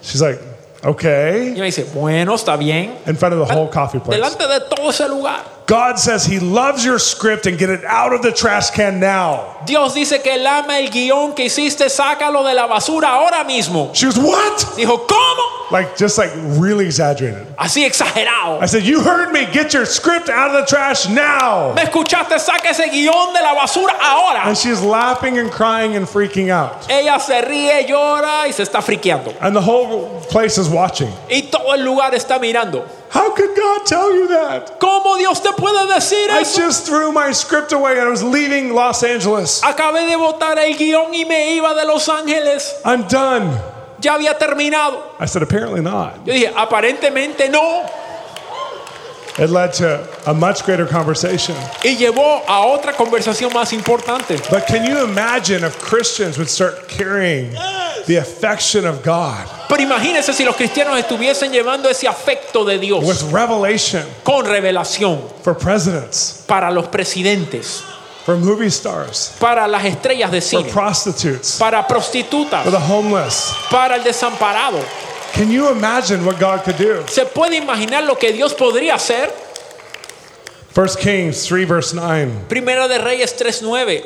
She's 0.03 0.21
like, 0.21 0.39
Y 0.83 0.87
Okay. 0.89 1.55
me 1.59 1.67
dice, 1.67 1.87
bueno, 1.95 2.35
está 2.35 2.57
bien. 2.57 2.95
In 3.07 3.17
front 3.17 3.35
of 3.35 3.47
the 3.49 3.55
whole 3.55 3.69
coffee 3.71 3.99
place. 4.01 4.17
Delante 4.17 4.47
de 4.47 4.61
todo 4.61 4.91
ese 4.91 5.09
lugar. 5.09 5.60
God 5.71 6.01
says 6.01 6.27
He 6.27 6.41
loves 6.41 6.85
your 6.85 6.99
script 6.99 7.47
and 7.47 7.57
get 7.57 7.71
it 7.71 7.85
out 7.85 8.13
of 8.13 8.23
the 8.23 8.33
trash 8.33 8.71
can 8.71 8.99
now. 8.99 9.57
Dios 9.65 9.95
dice 9.95 10.21
que 10.21 10.33
él 10.33 10.45
ama 10.45 10.81
el 10.81 10.91
guión 10.91 11.33
que 11.37 11.45
hiciste, 11.45 11.89
sácalo 11.89 12.45
de 12.45 12.55
la 12.55 12.67
basura 12.67 13.05
ahora 13.05 13.45
mismo. 13.45 13.95
She 13.95 14.07
goes, 14.07 14.19
What? 14.19 14.59
Dijo, 14.77 15.07
¿cómo? 15.07 15.71
Like, 15.71 15.97
just 15.97 16.19
like 16.19 16.33
really 16.59 16.87
exaggerated. 16.87 17.47
Así 17.57 17.87
exagerado. 17.89 18.61
I 18.61 18.67
said, 18.67 18.83
You 18.83 19.01
heard 19.01 19.33
me. 19.33 19.47
Get 19.47 19.73
your 19.73 19.87
script 19.87 20.29
out 20.29 20.53
of 20.53 20.61
the 20.61 20.67
trash 20.67 21.09
now. 21.09 21.73
¿Me 21.75 21.83
escuchaste? 21.83 22.41
Saca 22.41 22.71
ese 22.71 22.91
guión 22.91 23.33
de 23.33 23.41
la 23.41 23.55
basura 23.55 23.95
ahora. 24.01 24.49
And 24.49 24.59
she's 24.59 24.83
laughing 24.83 25.39
and 25.39 25.53
crying 25.53 25.95
and 25.95 26.05
freaking 26.05 26.49
out. 26.49 26.91
Ella 26.91 27.21
se 27.21 27.41
ríe, 27.43 27.87
llora 27.87 28.49
y 28.49 28.51
se 28.51 28.65
está 28.65 28.83
friqueando. 28.83 29.37
And 29.41 29.55
the 29.55 29.61
whole 29.61 30.21
place 30.31 30.59
is 30.59 30.69
watching. 30.69 31.13
Y 31.31 31.43
todo 31.43 31.75
el 31.75 31.85
lugar 31.85 32.13
está 32.13 32.41
mirando. 32.41 32.85
How 33.11 33.35
could 33.35 33.57
God 33.57 33.85
tell 33.87 34.15
you 34.15 34.29
that? 34.29 34.79
¿Cómo 34.79 35.19
Dios 35.19 35.41
te 35.43 35.51
puede 35.53 35.87
decir 35.93 36.31
I 36.31 36.43
eso? 36.43 36.61
just 36.61 36.87
threw 36.87 37.11
my 37.11 37.33
script 37.33 37.73
away 37.73 37.99
and 37.99 38.03
I 38.07 38.09
was 38.11 38.23
leaving 38.23 38.73
Los 38.73 39.03
Angeles. 39.03 39.61
Acabé 39.63 40.07
de 40.09 40.17
botar 40.17 40.57
el 40.59 40.77
guión 40.77 41.13
y 41.13 41.25
me 41.25 41.57
iba 41.57 41.75
de 41.75 41.85
Los 41.87 42.09
Ángeles. 42.09 42.73
I'm 42.85 43.09
done. 43.09 43.51
Ya 44.01 44.15
había 44.15 44.39
terminado. 44.39 45.03
I 45.19 45.27
said, 45.27 45.43
Apparently 45.43 45.81
not. 45.83 46.25
Yo 46.25 46.33
dije, 46.33 46.53
aparentemente 46.57 47.51
no. 47.51 47.85
It 49.39 49.51
led 49.51 49.73
to 49.75 50.07
a 50.27 50.35
much 50.35 50.65
greater 50.65 50.87
conversation. 50.87 51.55
Y 51.85 51.97
llevó 51.97 52.43
a 52.47 52.67
otra 52.67 52.93
conversación 52.93 53.53
más 53.53 53.73
importante. 53.73 54.37
But 54.51 54.67
can 54.67 54.85
you 54.85 55.05
imagine 55.05 55.65
if 55.65 55.79
Christians 55.79 56.37
would 56.37 56.49
start 56.49 56.89
carrying 56.89 57.53
the 58.07 58.17
affection 58.17 58.85
of 58.87 59.03
God 59.03 59.47
Pero 59.69 59.83
imagínense 59.83 60.33
si 60.33 60.45
los 60.45 60.57
cristianos 60.57 60.99
estuviesen 60.99 61.53
llevando 61.53 61.89
ese 61.89 62.09
afecto 62.09 62.65
de 62.65 62.79
Dios 62.79 63.05
with 63.05 63.33
revelation 63.33 64.05
con 64.25 64.45
revelación 64.45 65.23
for 65.43 65.55
presidents, 65.55 66.43
para 66.47 66.71
los 66.73 66.89
presidentes, 66.89 67.83
for 68.25 68.37
movie 68.37 68.69
stars, 68.69 69.37
para 69.39 69.69
las 69.69 69.85
estrellas 69.85 70.33
de 70.33 70.41
for 70.41 70.63
cine, 70.63 70.73
prostitutes, 70.73 71.57
para 71.59 71.87
prostitutas, 71.87 72.65
for 72.65 72.73
the 72.73 72.81
homeless? 72.81 73.53
para 73.71 73.95
el 73.95 74.03
desamparado. 74.03 74.81
Can 75.33 75.51
you 75.51 75.71
imagine 75.71 76.25
what 76.25 76.39
God 76.39 76.65
could 76.65 76.77
do? 76.77 77.07
¿Se 77.09 77.25
puede 77.25 77.57
imaginar 77.57 78.07
lo 78.07 78.17
que 78.17 78.33
Dios 78.33 78.55
podría 78.55 78.95
hacer? 78.95 79.31
1 80.75 80.89
Kings 81.01 81.47
3, 81.47 81.65
verse 81.65 81.95
9. 81.95 82.47
Primero 82.49 82.89
de 82.89 82.99
Reyes 82.99 83.35
3:9. 83.35 84.05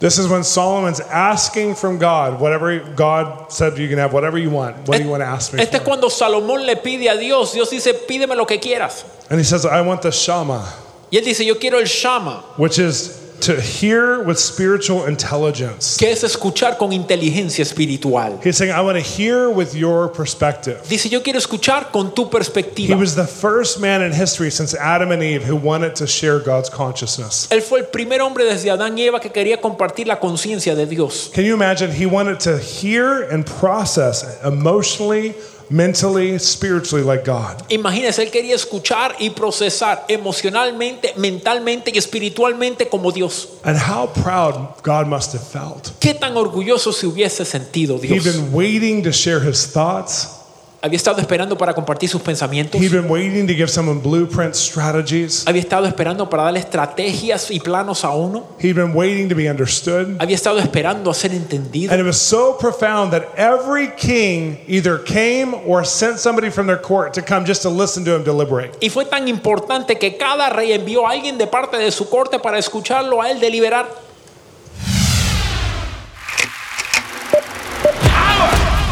This 0.00 0.18
is 0.18 0.26
when 0.26 0.42
Solomon's 0.42 0.98
asking 0.98 1.76
from 1.76 1.98
God, 1.98 2.40
whatever 2.40 2.80
God 2.80 3.52
said 3.52 3.78
you 3.78 3.88
can 3.88 3.98
have, 3.98 4.12
whatever 4.12 4.36
you 4.36 4.50
want. 4.50 4.88
What 4.88 4.98
do 4.98 5.04
you 5.04 5.08
want 5.10 5.20
to 5.20 5.26
ask 5.26 5.52
me? 5.52 5.62
Este 5.62 5.76
es 5.76 5.82
cuando 5.82 6.08
Salomón 6.08 6.66
le 6.66 6.74
pide 6.74 7.08
a 7.08 7.16
Dios, 7.16 7.52
Dios 7.52 7.70
dice, 7.70 7.94
pídeme 7.94 8.34
lo 8.34 8.44
que 8.44 8.58
quieras. 8.58 9.04
And 9.30 9.38
he 9.38 9.44
says, 9.44 9.64
I 9.64 9.80
want 9.80 10.02
the 10.02 10.10
Shama, 10.10 10.66
Y 11.12 11.18
él 11.18 11.24
dice, 11.24 11.44
yo 11.44 11.54
quiero 11.54 11.78
el 11.78 11.84
Shama, 11.84 12.42
which 12.56 12.80
is 12.80 13.21
to 13.42 13.60
hear 13.60 14.20
with 14.24 14.38
spiritual 14.38 15.06
intelligence. 15.06 15.96
que 15.98 16.10
es 16.10 16.22
escuchar 16.24 16.76
con 16.78 16.92
inteligencia 16.92 17.62
espiritual. 17.62 18.40
He's 18.42 18.56
saying, 18.56 18.72
I 18.72 18.80
want 18.80 18.96
to 18.96 19.02
hear 19.02 19.50
with 19.50 19.74
your 19.74 20.08
perspective. 20.08 20.80
Dice, 20.88 21.08
yo 21.10 21.22
quiero 21.22 21.38
escuchar 21.38 21.90
con 21.92 22.14
tu 22.14 22.24
He 22.24 22.30
perspectiva. 22.30 22.96
was 22.98 23.14
the 23.14 23.26
first 23.26 23.80
man 23.80 24.02
in 24.02 24.12
history 24.12 24.50
since 24.50 24.74
Adam 24.74 25.10
and 25.12 25.22
Eve 25.22 25.42
who 25.44 25.56
wanted 25.56 25.94
to 25.96 26.06
share 26.06 26.38
God's 26.40 26.70
consciousness. 26.70 27.48
Él 27.50 27.62
fue 27.62 27.80
el 27.80 27.86
primer 27.86 28.20
hombre 28.20 28.44
desde 28.44 28.70
Adán 28.70 28.96
y 28.98 29.02
Eva 29.02 29.20
que 29.20 29.30
quería 29.30 29.60
compartir 29.60 30.06
la 30.06 30.18
conciencia 30.18 30.74
de 30.74 30.86
Dios. 30.86 31.30
Can 31.34 31.44
you 31.44 31.54
imagine? 31.54 31.90
He 31.90 32.06
wanted 32.06 32.40
to 32.40 32.58
hear 32.58 33.22
and 33.30 33.44
process 33.44 34.24
emotionally, 34.44 35.34
mentally, 35.72 36.38
spiritually 36.38 37.02
like 37.02 37.24
God. 37.24 37.62
Imagínese, 37.70 38.22
él 38.22 38.30
quería 38.30 38.54
escuchar 38.54 39.16
y 39.18 39.30
procesar 39.30 40.04
emocionalmente, 40.08 41.14
mentalmente 41.16 41.90
y 41.92 41.98
espiritualmente 41.98 42.88
como 42.88 43.10
Dios. 43.10 43.48
And 43.64 43.76
how 43.78 44.06
proud 44.12 44.76
God 44.82 45.06
must 45.06 45.32
have 45.34 45.42
felt. 45.44 45.90
Qué 45.98 46.14
tan 46.14 46.36
orgulloso 46.36 46.92
se 46.92 47.06
hubiese 47.06 47.44
sentido 47.44 47.96
He'd 47.96 48.08
Dios. 48.08 48.24
been 48.24 48.52
waiting 48.52 49.02
to 49.02 49.12
share 49.12 49.40
his 49.40 49.66
thoughts. 49.66 50.41
Había 50.84 50.96
estado 50.96 51.20
esperando 51.20 51.56
para 51.56 51.72
compartir 51.74 52.08
sus 52.08 52.20
pensamientos. 52.20 52.80
He'd 52.80 52.90
been 52.90 53.08
waiting 53.08 53.46
to 53.46 53.54
give 53.54 53.68
someone 53.68 54.00
blueprint 54.00 54.56
strategies. 54.56 55.44
Había 55.46 55.60
estado 55.60 55.86
esperando 55.86 56.28
para 56.28 56.42
darle 56.42 56.58
estrategias 56.58 57.52
y 57.52 57.60
planos 57.60 58.04
a 58.04 58.10
uno. 58.10 58.48
He'd 58.58 58.74
been 58.74 58.92
waiting 58.92 59.28
to 59.28 59.36
be 59.36 59.48
understood. 59.48 60.16
Había 60.18 60.34
estado 60.34 60.58
esperando 60.58 61.08
a 61.08 61.14
ser 61.14 61.30
entendido. 61.30 61.92
And 61.92 62.00
it 62.00 62.04
was 62.04 62.16
so 62.20 62.56
profound 62.58 63.12
that 63.12 63.28
every 63.36 63.92
king 63.96 64.58
either 64.66 64.98
came 64.98 65.54
or 65.68 65.84
sent 65.84 66.18
somebody 66.18 66.50
from 66.50 66.66
their 66.66 66.80
court 66.80 67.14
to 67.14 67.22
come 67.22 67.44
just 67.46 67.62
to 67.62 67.70
listen 67.70 68.04
to 68.04 68.16
him 68.16 68.24
deliberate. 68.24 68.76
Y 68.80 68.88
fue 68.88 69.04
tan 69.04 69.28
importante 69.28 69.98
que 69.98 70.16
cada 70.16 70.50
rey 70.50 70.72
envió 70.72 71.06
a 71.06 71.12
alguien 71.12 71.38
de 71.38 71.46
parte 71.46 71.76
de 71.76 71.92
su 71.92 72.08
corte 72.08 72.40
para 72.40 72.58
escucharlo 72.58 73.22
a 73.22 73.30
él 73.30 73.38
deliberar. 73.38 73.88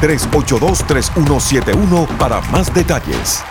1-305-382-3171 0.02 2.06
para 2.18 2.42
más 2.52 2.74
detalles. 2.74 3.46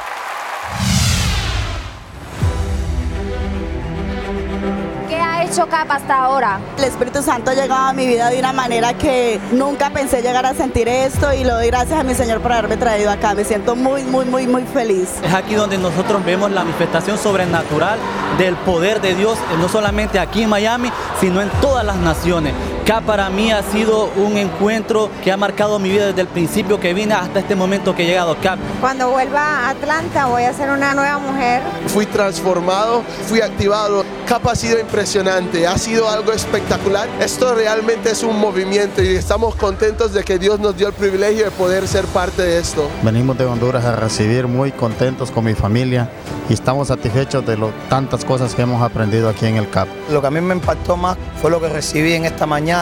¿Qué 5.56 5.62
ha 5.62 5.64
hecho 5.64 5.74
CAP 5.74 5.90
hasta 5.90 6.22
ahora? 6.22 6.60
El 6.76 6.84
Espíritu 6.84 7.22
Santo 7.22 7.50
ha 7.50 7.54
llegado 7.54 7.86
a 7.86 7.94
mi 7.94 8.06
vida 8.06 8.28
de 8.28 8.38
una 8.38 8.52
manera 8.52 8.92
que 8.92 9.40
nunca 9.52 9.88
pensé 9.88 10.20
llegar 10.20 10.44
a 10.44 10.52
sentir 10.52 10.86
esto 10.86 11.32
y 11.32 11.44
le 11.44 11.50
doy 11.50 11.68
gracias 11.68 11.98
a 11.98 12.02
mi 12.02 12.14
Señor 12.14 12.42
por 12.42 12.52
haberme 12.52 12.76
traído 12.76 13.10
acá. 13.10 13.34
Me 13.34 13.42
siento 13.42 13.74
muy, 13.74 14.02
muy, 14.02 14.26
muy, 14.26 14.46
muy 14.46 14.64
feliz. 14.64 15.08
Es 15.24 15.32
aquí 15.32 15.54
donde 15.54 15.78
nosotros 15.78 16.22
vemos 16.26 16.50
la 16.50 16.62
manifestación 16.62 17.16
sobrenatural 17.16 17.98
del 18.36 18.54
poder 18.54 19.00
de 19.00 19.14
Dios, 19.14 19.38
eh, 19.38 19.56
no 19.58 19.70
solamente 19.70 20.18
aquí 20.18 20.42
en 20.42 20.50
Miami, 20.50 20.92
sino 21.20 21.40
en 21.40 21.48
todas 21.62 21.86
las 21.86 21.96
naciones. 21.96 22.52
Acá 22.86 23.00
para 23.00 23.28
mí 23.30 23.50
ha 23.50 23.64
sido 23.64 24.12
un 24.14 24.36
encuentro 24.36 25.10
que 25.24 25.32
ha 25.32 25.36
marcado 25.36 25.80
mi 25.80 25.90
vida 25.90 26.06
desde 26.06 26.20
el 26.20 26.28
principio 26.28 26.78
que 26.78 26.94
vine 26.94 27.14
hasta 27.14 27.40
este 27.40 27.56
momento 27.56 27.96
que 27.96 28.04
he 28.04 28.06
llegado 28.06 28.30
acá. 28.30 28.56
Cuando 28.80 29.10
vuelva 29.10 29.40
a 29.40 29.70
Atlanta 29.70 30.26
voy 30.26 30.44
a 30.44 30.52
ser 30.52 30.70
una 30.70 30.94
nueva 30.94 31.18
mujer. 31.18 31.62
Fui 31.88 32.06
transformado, 32.06 33.02
fui 33.26 33.40
activado. 33.40 34.04
Cap 34.24 34.46
ha 34.46 34.54
sido 34.54 34.78
impresionante, 34.78 35.66
ha 35.66 35.76
sido 35.78 36.08
algo 36.08 36.32
espectacular. 36.32 37.08
Esto 37.18 37.56
realmente 37.56 38.12
es 38.12 38.22
un 38.22 38.38
movimiento 38.38 39.02
y 39.02 39.16
estamos 39.16 39.56
contentos 39.56 40.12
de 40.12 40.22
que 40.22 40.38
Dios 40.38 40.60
nos 40.60 40.76
dio 40.76 40.86
el 40.86 40.94
privilegio 40.94 41.46
de 41.46 41.50
poder 41.50 41.88
ser 41.88 42.04
parte 42.04 42.42
de 42.42 42.60
esto. 42.60 42.88
Venimos 43.02 43.36
de 43.36 43.46
Honduras 43.46 43.84
a 43.84 43.96
recibir 43.96 44.46
muy 44.46 44.70
contentos 44.70 45.32
con 45.32 45.44
mi 45.44 45.54
familia 45.54 46.08
y 46.48 46.52
estamos 46.52 46.86
satisfechos 46.86 47.44
de 47.44 47.56
lo, 47.56 47.72
tantas 47.88 48.24
cosas 48.24 48.54
que 48.54 48.62
hemos 48.62 48.80
aprendido 48.80 49.28
aquí 49.28 49.46
en 49.46 49.56
el 49.56 49.68
CAP. 49.68 49.88
Lo 50.10 50.20
que 50.20 50.26
a 50.28 50.30
mí 50.30 50.40
me 50.40 50.54
impactó 50.54 50.96
más 50.96 51.16
fue 51.42 51.50
lo 51.50 51.60
que 51.60 51.68
recibí 51.68 52.12
en 52.12 52.24
esta 52.24 52.46
mañana, 52.46 52.75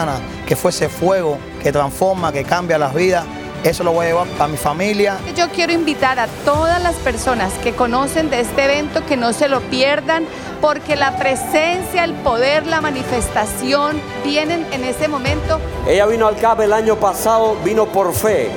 que 0.47 0.57
fue 0.57 0.71
ese 0.71 0.89
fuego 0.89 1.39
que 1.63 1.71
transforma, 1.71 2.33
que 2.33 2.45
cambia 2.45 2.79
las 2.79 2.95
vidas. 2.95 3.25
Eso 3.63 3.83
lo 3.83 3.93
voy 3.93 4.07
a 4.07 4.09
llevar 4.11 4.27
para 4.37 4.49
mi 4.49 4.59
familia. 4.59 5.17
Yo 5.37 5.49
quiero 5.49 5.73
invitar 5.73 6.19
a 6.19 6.27
todas 6.45 6.83
las 6.83 6.97
personas 6.97 7.53
que 7.63 7.75
conocen 7.75 8.29
de 8.29 8.41
este 8.41 8.65
evento 8.65 9.07
que 9.07 9.17
no 9.17 9.33
se 9.33 9.49
lo 9.49 9.61
pierdan, 9.61 10.27
porque 10.61 10.97
la 10.97 11.17
presencia, 11.17 12.05
el 12.05 12.13
poder, 12.13 12.67
la 12.67 12.81
manifestación 12.81 14.01
vienen 14.23 14.67
en 14.73 14.85
ese 14.85 15.09
momento. 15.09 15.61
Ella 15.87 16.07
vino 16.07 16.27
al 16.27 16.37
CAP 16.37 16.61
el 16.61 16.73
año 16.73 16.97
pasado, 16.97 17.57
vino 17.65 17.87
por 17.87 18.13
fe, 18.13 18.51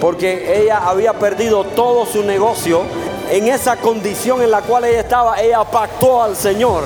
porque 0.00 0.62
ella 0.62 0.78
había 0.86 1.12
perdido 1.14 1.64
todo 1.64 2.06
su 2.06 2.22
negocio. 2.22 2.82
En 3.30 3.48
esa 3.48 3.76
condición 3.76 4.40
en 4.40 4.52
la 4.52 4.62
cual 4.62 4.84
ella 4.84 5.00
estaba, 5.00 5.38
ella 5.42 5.64
pactó 5.64 6.22
al 6.22 6.36
Señor. 6.36 6.84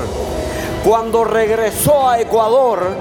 Cuando 0.84 1.22
regresó 1.24 2.08
a 2.08 2.18
Ecuador, 2.18 2.96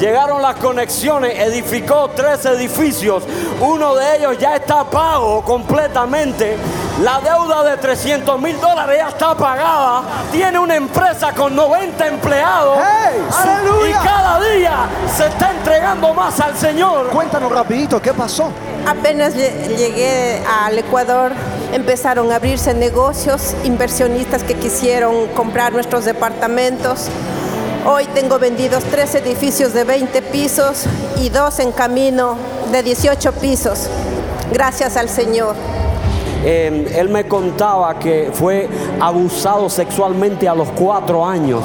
Llegaron 0.00 0.40
las 0.40 0.56
conexiones, 0.56 1.38
edificó 1.40 2.10
tres 2.14 2.44
edificios. 2.46 3.24
Uno 3.60 3.94
de 3.96 4.16
ellos 4.18 4.38
ya 4.38 4.54
está 4.54 4.84
pago 4.84 5.42
completamente. 5.42 6.56
La 7.02 7.20
deuda 7.20 7.64
de 7.64 7.76
300 7.76 8.40
mil 8.40 8.60
dólares 8.60 8.96
ya 8.98 9.08
está 9.08 9.34
pagada. 9.34 10.02
Tiene 10.30 10.58
una 10.58 10.76
empresa 10.76 11.32
con 11.32 11.54
90 11.54 12.06
empleados. 12.06 12.78
Su- 13.30 13.86
y 13.86 13.92
cada 13.92 14.40
día 14.40 14.76
se 15.16 15.26
está 15.26 15.50
entregando 15.50 16.14
más 16.14 16.38
al 16.40 16.56
Señor. 16.56 17.08
Cuéntanos 17.08 17.50
rapidito, 17.50 18.00
¿qué 18.00 18.12
pasó? 18.14 18.50
Apenas 18.86 19.34
lle- 19.34 19.76
llegué 19.76 20.42
al 20.64 20.78
Ecuador, 20.78 21.32
empezaron 21.72 22.30
a 22.32 22.36
abrirse 22.36 22.72
negocios, 22.74 23.54
inversionistas 23.64 24.42
que 24.44 24.54
quisieron 24.54 25.26
comprar 25.28 25.72
nuestros 25.72 26.04
departamentos. 26.04 27.08
Hoy 27.90 28.04
tengo 28.12 28.38
vendidos 28.38 28.84
tres 28.84 29.14
edificios 29.14 29.72
de 29.72 29.82
20 29.82 30.20
pisos 30.20 30.84
y 31.22 31.30
dos 31.30 31.58
en 31.58 31.72
camino 31.72 32.36
de 32.70 32.82
18 32.82 33.32
pisos. 33.32 33.88
Gracias 34.52 34.98
al 34.98 35.08
Señor. 35.08 35.56
Eh, 36.44 36.94
él 36.94 37.08
me 37.08 37.26
contaba 37.26 37.98
que 37.98 38.28
fue 38.30 38.68
abusado 39.00 39.70
sexualmente 39.70 40.46
a 40.46 40.54
los 40.54 40.68
cuatro 40.72 41.24
años. 41.26 41.64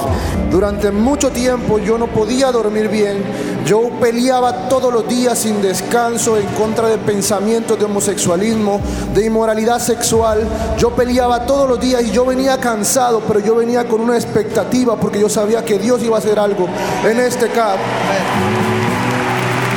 Durante 0.50 0.90
mucho 0.90 1.30
tiempo 1.30 1.78
yo 1.78 1.98
no 1.98 2.06
podía 2.06 2.50
dormir 2.50 2.88
bien. 2.88 3.22
Yo 3.66 3.88
peleaba 3.98 4.68
todos 4.68 4.92
los 4.92 5.08
días 5.08 5.38
sin 5.38 5.62
descanso 5.62 6.36
en 6.36 6.46
contra 6.48 6.88
de 6.88 6.98
pensamientos 6.98 7.78
de 7.78 7.86
homosexualismo, 7.86 8.80
de 9.14 9.24
inmoralidad 9.24 9.78
sexual. 9.78 10.46
Yo 10.76 10.90
peleaba 10.90 11.46
todos 11.46 11.68
los 11.68 11.80
días 11.80 12.02
y 12.02 12.10
yo 12.10 12.26
venía 12.26 12.58
cansado, 12.58 13.22
pero 13.26 13.40
yo 13.40 13.54
venía 13.54 13.88
con 13.88 14.00
una 14.00 14.16
expectativa 14.16 14.96
porque 14.96 15.18
yo 15.18 15.30
sabía 15.30 15.64
que 15.64 15.78
Dios 15.78 16.02
iba 16.02 16.16
a 16.16 16.18
hacer 16.18 16.38
algo 16.38 16.68
en 17.08 17.20
este 17.20 17.48
CAP. 17.48 17.78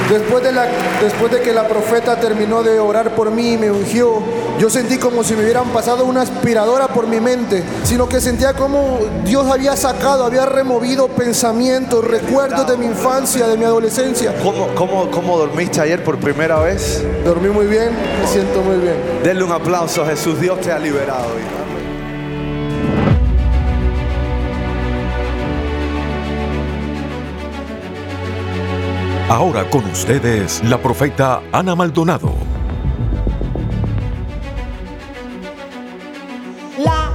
Después 0.10 0.42
de, 0.42 0.54
la, 0.54 0.66
después 1.02 1.30
de 1.32 1.42
que 1.42 1.54
la 1.54 1.68
profeta 1.68 2.18
terminó 2.18 2.64
de 2.64 2.80
orar 2.80 3.14
por 3.14 3.30
mí 3.30 3.54
y 3.54 3.58
me 3.58 3.70
ungió, 3.70 4.22
yo 4.58 4.70
sentí 4.70 4.98
como 4.98 5.22
si 5.22 5.36
me 5.36 5.44
hubieran 5.44 5.66
pasado 5.70 6.06
una 6.06 6.22
aspiradora 6.22 6.88
por 6.88 7.08
mi 7.08 7.20
mente, 7.20 7.62
sino 7.84 8.08
que 8.08 8.22
sentía 8.22 8.54
como 8.54 9.00
Dios 9.26 9.46
había 9.52 9.76
sacado, 9.76 10.24
había 10.24 10.46
removido 10.46 11.10
pensamientos, 11.10 12.06
recuerdos 12.06 12.66
de 12.68 12.78
mi 12.78 12.86
infancia, 12.86 13.48
de 13.48 13.58
mi 13.58 13.66
adolescencia. 13.66 14.34
¿Cómo, 14.42 14.70
cómo, 14.76 15.12
cómo 15.12 15.38
dormiste 15.38 15.82
ayer 15.82 16.02
por 16.04 16.18
primera 16.18 16.58
vez? 16.60 17.04
Dormí 17.26 17.50
muy 17.50 17.68
bien, 17.68 17.90
me 18.22 18.28
siento 18.28 18.62
muy 18.62 18.78
bien. 18.78 18.96
Denle 19.24 19.44
un 19.44 19.52
aplauso 19.52 20.04
a 20.04 20.06
Jesús, 20.06 20.40
Dios 20.40 20.62
te 20.62 20.72
ha 20.72 20.80
liberado. 20.80 21.28
hijo. 21.38 21.67
Ahora 29.30 29.70
con 29.70 29.84
ustedes, 29.84 30.64
la 30.64 30.78
profeta 30.78 31.42
Ana 31.52 31.76
Maldonado. 31.76 32.34
La 36.78 37.12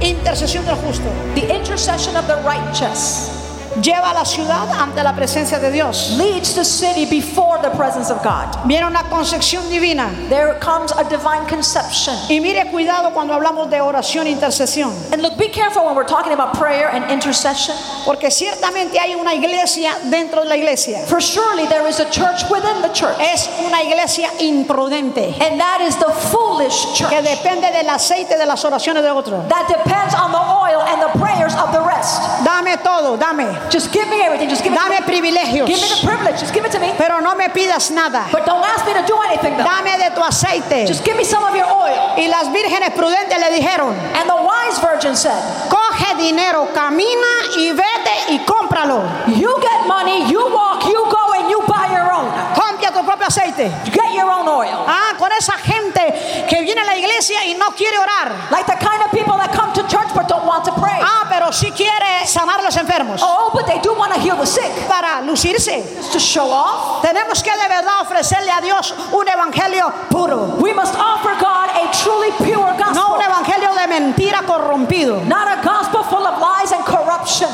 intercesión 0.00 0.66
del 0.66 0.74
justo. 0.74 1.08
The 1.34 1.56
intercession 1.56 2.14
of 2.14 2.26
the 2.26 2.36
righteous. 2.42 3.45
Lleva 3.82 4.10
a 4.10 4.14
la 4.14 4.24
ciudad 4.24 4.68
ante 4.72 5.02
la 5.02 5.14
presencia 5.14 5.58
de 5.58 5.70
Dios. 5.70 6.16
leads 6.16 6.54
the 6.54 6.64
city 6.64 7.04
before 7.06 7.58
the 7.62 7.70
presence 7.76 8.10
of 8.10 8.22
God. 8.22 8.46
Viene 8.66 8.86
una 8.86 9.04
concepción 9.08 9.68
divina. 9.68 10.10
There 10.28 10.54
comes 10.60 10.92
a 10.92 11.04
divine 11.04 11.46
conception. 11.46 12.14
Y 12.28 12.40
mire 12.40 12.70
cuidado 12.70 13.12
cuando 13.12 13.34
hablamos 13.34 13.70
de 13.70 13.80
oración 13.80 14.26
e 14.26 14.30
intercesión. 14.30 14.92
And 15.12 15.22
look, 15.22 15.36
be 15.38 15.48
careful 15.48 15.84
when 15.84 15.94
we're 15.94 16.04
talking 16.04 16.32
about 16.32 16.54
prayer 16.54 16.88
and 16.88 17.10
intercession. 17.10 17.74
Porque 18.04 18.30
ciertamente 18.30 18.98
hay 18.98 19.14
una 19.14 19.34
iglesia 19.34 19.92
dentro 20.10 20.42
de 20.42 20.48
la 20.48 20.56
iglesia. 20.56 21.00
For 21.06 21.20
surely 21.20 21.66
there 21.66 21.86
is 21.88 22.00
a 22.00 22.10
church 22.10 22.48
within 22.50 22.82
the 22.82 22.92
church. 22.92 23.16
Es 23.20 23.48
una 23.64 23.82
iglesia 23.82 24.30
imprudente. 24.40 25.34
And 25.40 25.60
that 25.60 25.80
is 25.80 25.96
the 25.96 26.12
foolish 26.30 26.94
church. 26.94 27.10
Que 27.10 27.22
depende 27.22 27.70
del 27.72 27.88
aceite 27.88 28.36
de 28.36 28.46
las 28.46 28.64
oraciones 28.64 29.02
de 29.02 29.10
otros. 29.10 29.48
That 29.48 29.68
depends 29.68 30.14
on 30.14 30.32
the 30.32 30.38
oil 30.38 30.80
and 30.82 31.02
the 31.02 31.18
of 31.54 31.72
the 31.72 31.80
rest. 31.80 32.20
Dame 32.44 32.76
todo, 32.82 33.16
dame. 33.16 33.46
Just 33.70 33.92
give 33.92 34.08
me 34.08 34.22
everything. 34.22 34.48
Just 34.48 34.64
give 34.64 34.72
it 34.72 34.78
Dame 34.78 34.98
to 34.98 35.06
me. 35.06 35.06
privilegios. 35.06 35.66
Give 35.66 35.80
me 35.80 35.88
the 35.88 36.00
privilege. 36.06 36.40
Just 36.40 36.52
give 36.54 36.64
it 36.64 36.72
to 36.72 36.80
me. 36.80 36.92
Pero 36.98 37.20
no 37.20 37.34
me 37.36 37.48
pidas 37.48 37.90
nada. 37.90 38.26
But 38.32 38.44
don't 38.46 38.64
ask 38.64 38.84
me 38.86 38.94
to 38.94 39.04
do 39.06 39.16
anything 39.28 39.56
though. 39.56 39.64
Dame 39.64 39.96
de 39.98 40.14
tu 40.14 40.22
aceite. 40.22 40.86
Just 40.86 41.04
give 41.04 41.16
me 41.16 41.24
some 41.24 41.44
of 41.44 41.54
your 41.54 41.66
oil. 41.70 42.14
Y 42.16 42.26
las 42.28 42.48
vírgenes 42.52 42.90
prudentes 42.94 43.38
le 43.38 43.50
dijeron, 43.54 43.94
And 44.14 44.28
the 44.28 44.36
wise 44.36 44.78
virgin 44.80 45.14
said, 45.16 45.38
coge 45.68 46.16
dinero, 46.18 46.68
camina 46.74 47.54
y 47.56 47.70
vete 47.72 48.32
y 48.32 48.38
cómpralo. 48.44 49.04
You 49.28 49.54
get 49.60 49.86
money, 49.86 50.24
you 50.30 50.40
walk, 50.52 50.84
you 50.86 51.04
go, 51.10 51.32
and 51.34 51.50
you 51.50 51.60
buy 51.66 51.88
your 51.92 52.10
own. 52.12 52.26
Compra 52.54 52.90
tu 52.92 53.04
propio 53.04 53.26
aceite. 53.26 53.70
Get 53.92 54.12
your 54.14 54.30
own 54.30 54.48
oil. 54.48 54.84
Ah, 54.86 55.14
con 55.18 55.30
esa 55.32 55.54
gente 55.58 56.46
que 56.48 56.62
viene 56.62 56.80
a 56.80 56.84
la 56.84 56.96
iglesia 56.96 57.44
y 57.44 57.54
no 57.54 57.70
quiere 57.72 57.98
orar. 57.98 58.32
Like 58.50 58.66
the 58.66 58.76
kind 58.78 59.02
of 59.02 59.10
people 59.10 59.36
that 59.36 59.52
come 59.52 59.72
to 59.74 59.82
but 60.16 60.26
don't 60.28 60.46
want 60.46 60.64
to 60.64 60.72
pray. 60.72 60.98
Ah, 61.02 61.26
pero 61.28 61.52
sí 61.52 61.70
quiere 61.72 62.26
sanar 62.26 62.60
a 62.60 62.62
los 62.62 62.76
enfermos. 62.76 63.20
Oh, 63.22 63.50
but 63.52 63.66
they 63.66 63.78
do 63.80 63.92
want 63.92 64.14
to 64.14 64.18
heal 64.18 64.36
the 64.36 64.46
sick. 64.46 64.72
Para 64.88 65.20
lucirse. 65.22 65.84
To 66.12 66.18
show 66.18 66.50
off. 66.50 67.02
Tenemos 67.02 67.42
que 67.42 67.52
de 67.52 67.68
verdad 67.68 68.00
ofrecerle 68.00 68.50
a 68.50 68.60
Dios 68.62 68.94
un 69.12 69.28
evangelio 69.28 69.92
puro. 70.10 70.56
We 70.58 70.72
must 70.72 70.94
offer 70.96 71.36
God 71.38 71.68
a 71.76 71.92
truly 71.92 72.32
pure 72.42 72.72
gospel. 72.78 72.94
No 72.94 73.14
un 73.14 73.20
evangelio 73.20 73.74
de 73.74 73.86
mentira 73.86 74.42
corrompido. 74.46 75.22
Not 75.26 75.58
a 75.58 75.62
gospel 75.62 76.02
full 76.02 76.26
of 76.26 76.40
lies 76.40 76.72
and 76.72 76.84
corruption. 76.84 77.50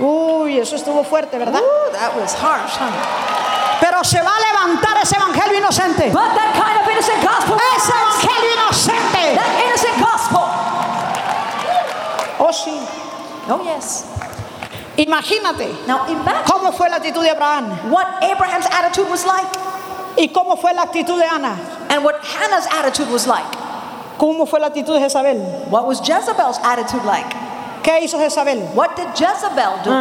Uy, 0.00 0.58
eso 0.58 0.74
estuvo 0.74 1.04
fuerte, 1.04 1.38
¿verdad? 1.38 1.62
Ooh, 1.62 1.92
that 1.92 2.16
was 2.16 2.34
harsh, 2.34 2.76
honey. 2.76 2.98
Pero 3.80 4.02
se 4.02 4.20
va 4.20 4.32
a 4.34 4.40
levantar 4.40 4.96
ese 5.02 5.14
evangelio 5.16 5.58
inocente. 5.58 6.10
But 6.10 6.34
that 6.34 6.54
kind 6.54 6.82
of 6.82 6.90
innocent 6.90 7.22
gospel. 7.22 7.56
Ese 7.76 7.92
evangelio 7.92 8.50
inocente. 8.54 9.34
That 9.36 9.62
innocent 9.62 10.00
gospel. 10.00 10.13
Oh, 12.46 12.52
sí. 12.52 12.76
Oh, 13.48 13.62
yes. 13.64 14.04
Imagínate 14.98 15.86
Now 15.86 16.06
imagine 16.08 16.44
cómo 16.44 16.72
fue 16.72 16.90
la 16.90 16.96
actitud 16.96 17.22
de 17.22 17.30
Abraham 17.30 17.90
what 17.90 18.22
Abraham's 18.22 18.66
attitude 18.66 19.08
was 19.08 19.24
like 19.24 19.48
y 20.16 20.28
cómo 20.28 20.56
fue 20.60 20.72
la 20.74 20.82
actitud 20.82 21.18
de 21.18 21.24
Ana. 21.26 21.56
and 21.88 22.04
what 22.04 22.22
Hannah's 22.22 22.66
attitude 22.70 23.08
was 23.10 23.26
like. 23.26 23.50
¿Cómo 24.18 24.46
fue 24.46 24.60
la 24.60 24.68
actitud 24.68 24.94
de 24.94 25.00
Jezabel? 25.00 25.68
What 25.68 25.86
was 25.86 26.00
Jezebel's 26.00 26.58
attitude 26.62 27.04
like? 27.04 27.26
¿Qué 27.84 28.00
hizo 28.00 28.18
Jezabel? 28.18 28.60
What 28.74 28.96
did 28.96 29.08
Jezebel 29.14 29.82
do? 29.84 29.92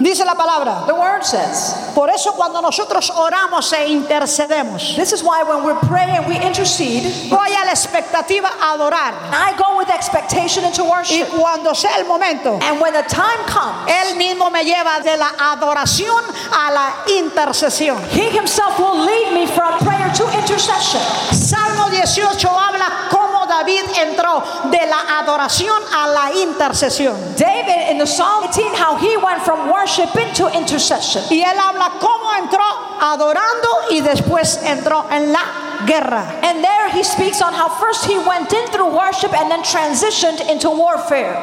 Dice 0.00 0.24
la 0.24 0.34
palabra. 0.34 0.86
The 0.86 0.94
word 0.94 1.24
says. 1.24 1.92
Por 1.94 2.08
eso 2.08 2.32
cuando 2.32 2.62
nosotros 2.62 3.10
oramos 3.10 3.70
e 3.74 3.86
intercedemos, 3.88 4.96
This 4.96 5.12
is 5.12 5.22
why 5.22 5.42
when 5.42 5.62
we 5.62 5.74
pray 5.86 6.08
and 6.16 6.26
we 6.26 6.36
intercede, 6.36 7.28
voy 7.28 7.52
a 7.52 7.66
la 7.66 7.72
expectativa 7.72 8.48
a 8.62 8.72
adorar. 8.72 9.12
I 9.30 9.54
go 9.58 9.76
with 9.76 9.90
expectation 9.90 10.64
into 10.64 10.84
Y 10.84 10.88
worship. 10.88 11.28
cuando 11.38 11.74
sea 11.74 11.98
el 11.98 12.06
momento, 12.06 12.58
And 12.62 12.80
when 12.80 12.94
the 12.94 13.02
time 13.02 13.44
comes, 13.46 13.90
Él 13.92 14.16
mismo 14.16 14.50
me 14.50 14.64
lleva 14.64 14.98
de 15.04 15.18
la 15.18 15.28
adoración 15.52 16.24
a 16.50 16.70
la 16.72 16.94
intercesión. 17.18 17.98
He 18.08 18.30
Himself 18.30 18.78
will 18.78 19.04
lead 19.04 19.34
me 19.34 19.46
from 19.46 19.78
prayer 19.80 20.10
to 20.14 20.24
intercession. 20.38 21.00
Salmo 21.34 21.90
18 21.90 22.48
habla 22.48 23.08
David 23.56 23.84
entró 24.02 24.42
de 24.70 24.86
la 24.86 25.18
adoración 25.18 25.82
a 25.92 26.08
la 26.08 26.32
intercesión. 26.32 27.16
David 27.36 27.90
in 27.90 27.98
the 27.98 28.06
Psalm 28.06 28.44
18, 28.44 28.74
how 28.74 28.96
he 28.96 29.16
went 29.16 29.42
from 29.42 29.70
worship 29.70 30.14
into 30.16 30.46
intercession. 30.52 31.22
Y 31.30 31.42
él 31.42 31.58
habla 31.58 31.92
cómo 31.98 32.34
entró 32.34 32.64
adorando 33.00 33.68
y 33.90 34.00
después 34.00 34.60
entró 34.64 35.06
en 35.10 35.32
la 35.32 35.42
guerra. 35.86 36.40
And 36.42 36.62
there 36.62 36.90
he 36.90 37.02
speaks 37.02 37.40
on 37.40 37.54
how 37.54 37.68
first 37.68 38.04
he 38.04 38.18
went 38.18 38.52
in 38.52 38.66
through 38.68 38.94
worship 38.94 39.32
and 39.32 39.50
then 39.50 39.62
transitioned 39.62 40.40
into 40.50 40.70
warfare. 40.70 41.34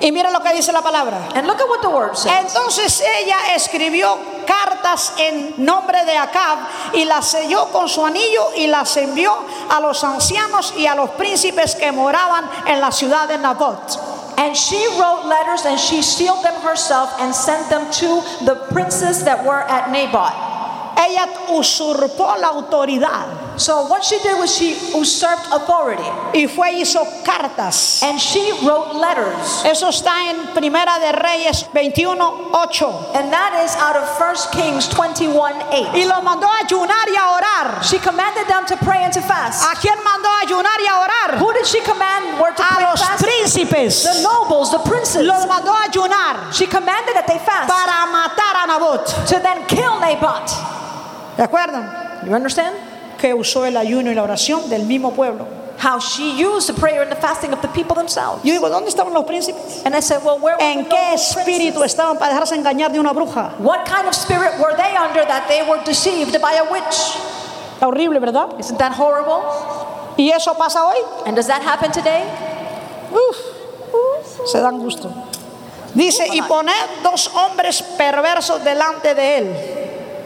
Y 0.00 0.10
mira 0.12 0.30
lo 0.30 0.40
que 0.40 0.52
dice 0.52 0.72
la 0.72 0.82
palabra. 0.82 1.32
And 1.34 1.46
look 1.46 1.60
at 1.60 1.68
what 1.68 1.82
the 1.82 1.90
word 1.90 2.16
says. 2.16 2.30
Entonces 2.30 3.00
ella 3.00 3.54
escribió 3.54 4.33
cartas 4.44 5.12
en 5.18 5.54
nombre 5.64 6.04
de 6.04 6.16
Acab 6.16 6.58
y 6.92 7.04
las 7.04 7.26
selló 7.26 7.66
con 7.72 7.88
su 7.88 8.04
anillo 8.04 8.48
y 8.56 8.66
las 8.66 8.96
envió 8.96 9.36
a 9.70 9.80
los 9.80 10.04
ancianos 10.04 10.74
y 10.76 10.86
a 10.86 10.94
los 10.94 11.10
príncipes 11.10 11.74
que 11.74 11.92
moraban 11.92 12.48
en 12.66 12.80
la 12.80 12.92
ciudad 12.92 13.28
de 13.28 13.38
Nabot. 13.38 13.98
And 14.36 14.56
she 14.56 14.84
wrote 14.98 15.26
letters 15.26 15.64
and 15.64 15.78
she 15.78 16.02
sealed 16.02 16.42
them 16.42 16.60
herself 16.62 17.10
and 17.20 17.34
sent 17.34 17.68
them 17.70 17.90
to 17.92 18.22
the 18.44 18.56
princes 18.72 19.24
that 19.24 19.44
were 19.44 19.62
at 19.62 19.90
Naboth. 19.90 20.53
Ella 21.06 21.28
usurpó 21.50 22.36
la 22.40 22.48
autoridad 22.48 23.26
So 23.56 23.86
what 23.86 24.02
she 24.04 24.18
did 24.18 24.36
was 24.36 24.50
she 24.56 24.74
usurped 24.98 25.46
authority. 25.52 26.02
y 26.34 26.48
fue 26.48 26.72
hizo 26.72 27.06
cartas. 27.24 28.02
And 28.02 28.18
she 28.20 28.50
wrote 28.66 28.96
letters. 28.96 29.62
Eso 29.64 29.90
está 29.90 30.28
en 30.30 30.48
Primera 30.54 30.98
de 30.98 31.12
Reyes 31.12 31.62
21, 31.72 32.50
8. 32.52 33.12
And 33.14 33.32
that 33.32 33.54
is 33.64 33.76
out 33.76 33.94
of 33.94 34.08
1 34.18 34.36
Kings 34.50 34.88
21 34.88 35.54
8. 35.70 35.90
Y 35.94 36.04
los 36.04 36.22
mandó 36.24 36.48
a 36.48 36.64
ayunar 36.66 37.06
y 37.08 37.16
a 37.16 37.30
orar. 37.30 37.84
She 37.84 37.98
commanded 38.00 38.48
them 38.48 38.66
to 38.66 38.76
pray 38.78 39.04
and 39.04 39.12
to 39.12 39.20
fast. 39.20 39.62
¿A 39.70 39.76
quién 39.78 40.02
mandó 40.02 40.28
a 40.28 40.40
ayunar 40.44 40.80
y 40.80 40.86
a 40.90 40.98
orar? 40.98 41.38
Who 41.38 41.52
did 41.52 41.66
she 41.66 41.80
command 41.82 42.40
were 42.40 42.50
to 42.52 42.62
A 42.62 42.74
pray 42.74 42.84
los 42.90 43.00
fast? 43.00 43.22
príncipes. 43.22 44.02
The 44.02 44.22
nobles, 44.22 44.72
the 44.72 44.80
princes. 44.80 45.24
Los 45.24 45.46
mandó 45.46 45.70
a 45.72 45.84
ayunar 45.88 46.52
She 46.52 46.66
commanded 46.66 47.14
that 47.14 47.28
they 47.28 47.38
fast 47.38 47.68
para 47.68 48.04
matar 48.10 48.64
a 48.64 48.66
Nabot. 48.66 49.06
to 49.28 49.38
then 49.38 49.64
kill 49.68 50.00
Naboth. 50.00 50.50
¿De 51.36 51.42
acuerdo? 51.42 51.78
You 52.26 52.34
understand? 52.34 52.74
Que 53.18 53.34
usó 53.34 53.64
el 53.66 53.76
ayuno 53.76 54.10
y 54.10 54.14
la 54.14 54.22
oración 54.22 54.68
del 54.68 54.84
mismo 54.84 55.12
pueblo. 55.12 55.46
How 55.82 55.98
she 55.98 56.30
used 56.40 56.68
the 56.68 56.80
prayer 56.80 57.02
and 57.02 57.10
the 57.10 57.16
fasting 57.16 57.52
of 57.52 57.60
the 57.60 57.68
people 57.68 57.94
themselves. 57.96 58.42
Yo 58.44 58.52
digo, 58.54 58.68
¿dónde 58.70 58.88
estaban 58.88 59.12
los 59.12 59.24
príncipes? 59.24 59.82
And 59.84 59.94
I 59.94 60.00
said, 60.00 60.22
well, 60.24 60.38
where 60.38 60.56
were 60.56 60.64
¿En 60.64 60.86
qué 60.86 61.14
espíritu 61.14 61.80
princes? 61.80 61.92
estaban 61.94 62.16
para 62.18 62.32
dejarse 62.32 62.54
engañar 62.54 62.92
de 62.92 63.00
una 63.00 63.12
bruja? 63.12 63.52
What 63.58 63.84
kind 63.84 64.06
of 64.06 64.14
spirit 64.14 64.58
were 64.60 64.74
they 64.76 64.96
under 64.96 65.26
that 65.26 65.48
they 65.48 65.62
were 65.68 65.82
deceived 65.84 66.40
by 66.40 66.54
a 66.54 66.64
witch? 66.70 67.16
Está 67.74 67.86
horrible, 67.88 68.20
¿verdad? 68.20 68.48
Isn't 68.58 68.78
that 68.78 68.92
horrible? 68.92 69.42
¿Y 70.16 70.30
eso 70.30 70.54
pasa 70.54 70.84
hoy? 70.84 70.96
And 71.26 71.34
does 71.34 71.48
that 71.48 71.60
happen 71.62 71.90
today? 71.90 72.22
Uf, 73.12 74.46
se 74.46 74.60
dan 74.60 74.78
gusto. 74.78 75.12
Dice, 75.92 76.26
y 76.32 76.40
poned 76.42 76.72
dos 77.02 77.28
hombres 77.34 77.82
perversos 77.82 78.62
delante 78.64 79.14
de 79.14 79.38
él 79.38 79.83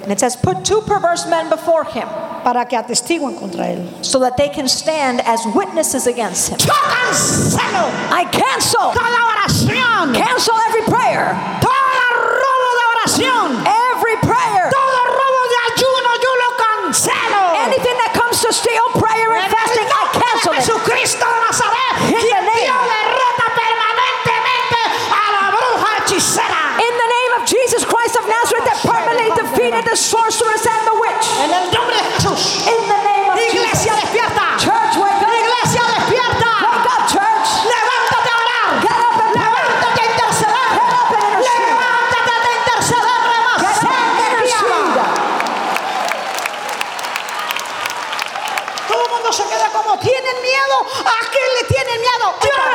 And 0.08 0.16
it 0.16 0.20
says, 0.20 0.36
put 0.36 0.64
two 0.64 0.80
perverse 0.88 1.28
men 1.28 1.50
before 1.50 1.84
him 1.84 2.08
para 2.40 2.64
que 2.64 2.78
atestiguen 2.78 3.36
contra 3.36 3.66
él. 3.76 3.84
so 4.02 4.18
that 4.20 4.38
they 4.38 4.48
can 4.48 4.66
stand 4.66 5.20
as 5.28 5.44
witnesses 5.54 6.06
against 6.06 6.48
him. 6.48 6.56
Yo 6.64 6.72
cancelo 6.72 7.92
I 8.08 8.24
cancel, 8.32 8.88
cada 8.96 9.20
oración, 9.36 10.16
cancel 10.16 10.56
every 10.72 10.80
prayer, 10.88 11.36
todo 11.60 12.08
robo 12.40 12.70
de 12.72 12.84
oración, 12.96 13.48
every 13.92 14.16
prayer, 14.24 14.72
todo 14.72 15.00
robo 15.12 15.42
de 15.52 15.58
ayuno, 15.76 16.10
yo 16.24 16.32
lo 16.40 16.50
cancelo. 16.56 17.68
anything 17.68 17.96
that 18.00 18.16
comes 18.16 18.40
to 18.40 18.50
steal 18.50 18.88
sorceress 29.98 30.64
and 30.66 30.82
the 30.87 30.94
witch. 31.02 31.26
En 31.42 31.50
el 31.52 31.70
nombre 31.74 31.96
de 31.96 32.02
Jesús. 32.14 32.62
In 32.66 32.88
the 32.88 33.00
name 33.02 33.30
of 33.30 33.38
Iglesia 33.38 33.92
Jesus. 33.94 34.02
despierta. 34.02 34.56
Church, 34.58 34.94
wake 34.96 35.22
up. 35.22 35.28
Iglesia 35.28 35.82
despierta. 35.98 36.50
Wake 36.62 36.87
up, 36.94 37.02
church. 37.11 37.48
Levántate 37.66 38.30
a 38.30 38.37
orar. 38.42 38.68
Get 38.87 38.98
up 39.08 39.18
and. 39.18 39.34
Levántate 39.34 40.00
a 40.00 40.06
interceder. 40.06 40.66
Get 40.78 40.92
up 40.94 41.11
and 41.18 41.24
intercede. 41.34 41.66
Levántate 41.66 42.48
a 42.48 42.54
interceder. 42.62 43.18
Get 43.58 43.78
up 43.82 43.90
and 43.90 44.32
intercede. 44.38 45.02
Todo 48.88 49.02
el 49.04 49.11
mundo 49.11 49.32
se 49.32 49.44
queda 49.44 49.68
como 49.72 49.98
tienen 49.98 50.37
miedo. 50.42 50.76
¿A 51.04 51.18
quién 51.32 51.48
le 51.58 51.64
tienen 51.74 52.00
miedo? 52.00 52.26
Dios 52.40 52.56
no 52.56 52.70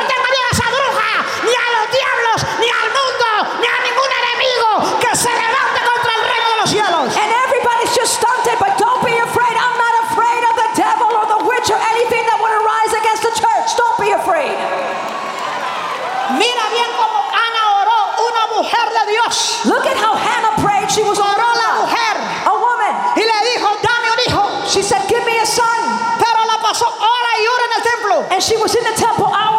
she 28.44 28.54
was 28.58 28.74
in 28.74 28.84
the 28.84 28.92
temple 28.94 29.26
hour. 29.26 29.53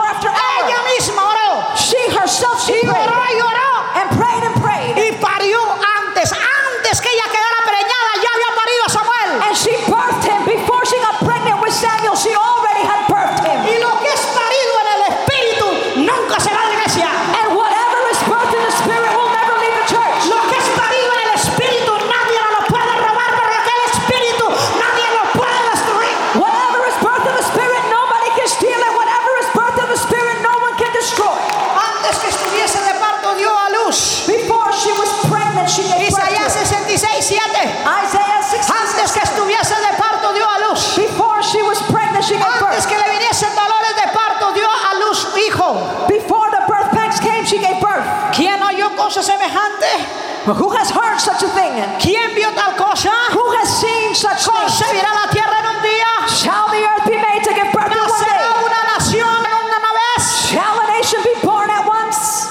Who 50.45 50.69
has 50.77 50.91
heard 50.91 51.17
such 51.19 51.41
a 51.41 51.49
thing? 51.49 51.73
¿Quién 51.99 52.35
vio 52.35 52.51
tal 52.53 52.75
cosa? 52.77 53.09
Who 53.33 53.45
has 53.57 53.81
seen 53.81 54.13
such? 54.13 54.45
¿Concebirá 54.45 55.09
la 55.25 55.27
tierra 55.31 55.57
en 55.59 55.65
un 55.75 55.81
día? 55.81 56.27
Shall 56.29 56.69
the 56.69 56.83
earth 56.85 57.05
be 57.09 57.17
made 57.17 57.43
to 57.43 57.53
give 57.53 57.71
birth 57.73 57.89
in 57.91 57.97
one 57.97 58.09
¿Nacerá 58.09 58.53
day? 58.53 58.63
una 58.63 58.81
nación 58.93 59.39
en 59.41 59.57
una 59.65 59.91
vez? 59.97 60.51
Shall 60.51 60.79
a 60.79 60.87
nation 60.97 61.21
be 61.23 61.33
born 61.41 61.69
at 61.71 61.87
once? 61.87 62.45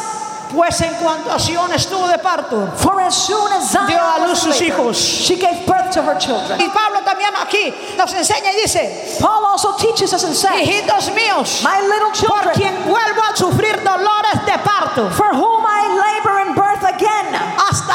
Pues 0.52 0.80
en 0.83 0.94
cuanto 0.94 1.33
a 1.33 1.38
Sion 1.38 1.72
estuvo 1.72 2.07
de 2.09 2.18
parto, 2.18 2.68
For 2.78 3.00
as 3.00 3.14
soon 3.14 3.52
as 3.52 3.70
Zion 3.70 3.87
dio 3.88 3.98
a 4.00 4.26
luz 4.26 4.38
sus 4.40 4.61
hijos. 4.61 4.96
she 4.96 5.37
gave 5.37 5.64
birth 5.66 5.90
to 5.92 6.02
her 6.02 6.16
children. 6.18 6.61
Y 6.61 6.68
Pablo 6.68 7.00
también 7.04 7.30
aquí 7.40 7.74
nos 7.96 8.12
enseña 8.12 8.52
y 8.52 8.62
dice, 8.62 9.18
Paul 9.20 9.44
also 9.46 9.72
teaches 9.76 10.12
us 10.12 10.22
and 10.24 10.35
says, 10.35 10.52
hijitos 10.62 11.11
míos, 11.14 11.61
My 11.62 11.80
little 11.80 12.11
por 12.11 12.14
children, 12.14 12.54
quien 12.54 12.85
vuelvo 12.87 13.22
a 13.22 13.37
sufrir 13.37 13.83
dolores 13.83 14.46
de 14.46 14.59
parto, 14.59 15.11
for 15.11 15.33
whom 15.35 15.54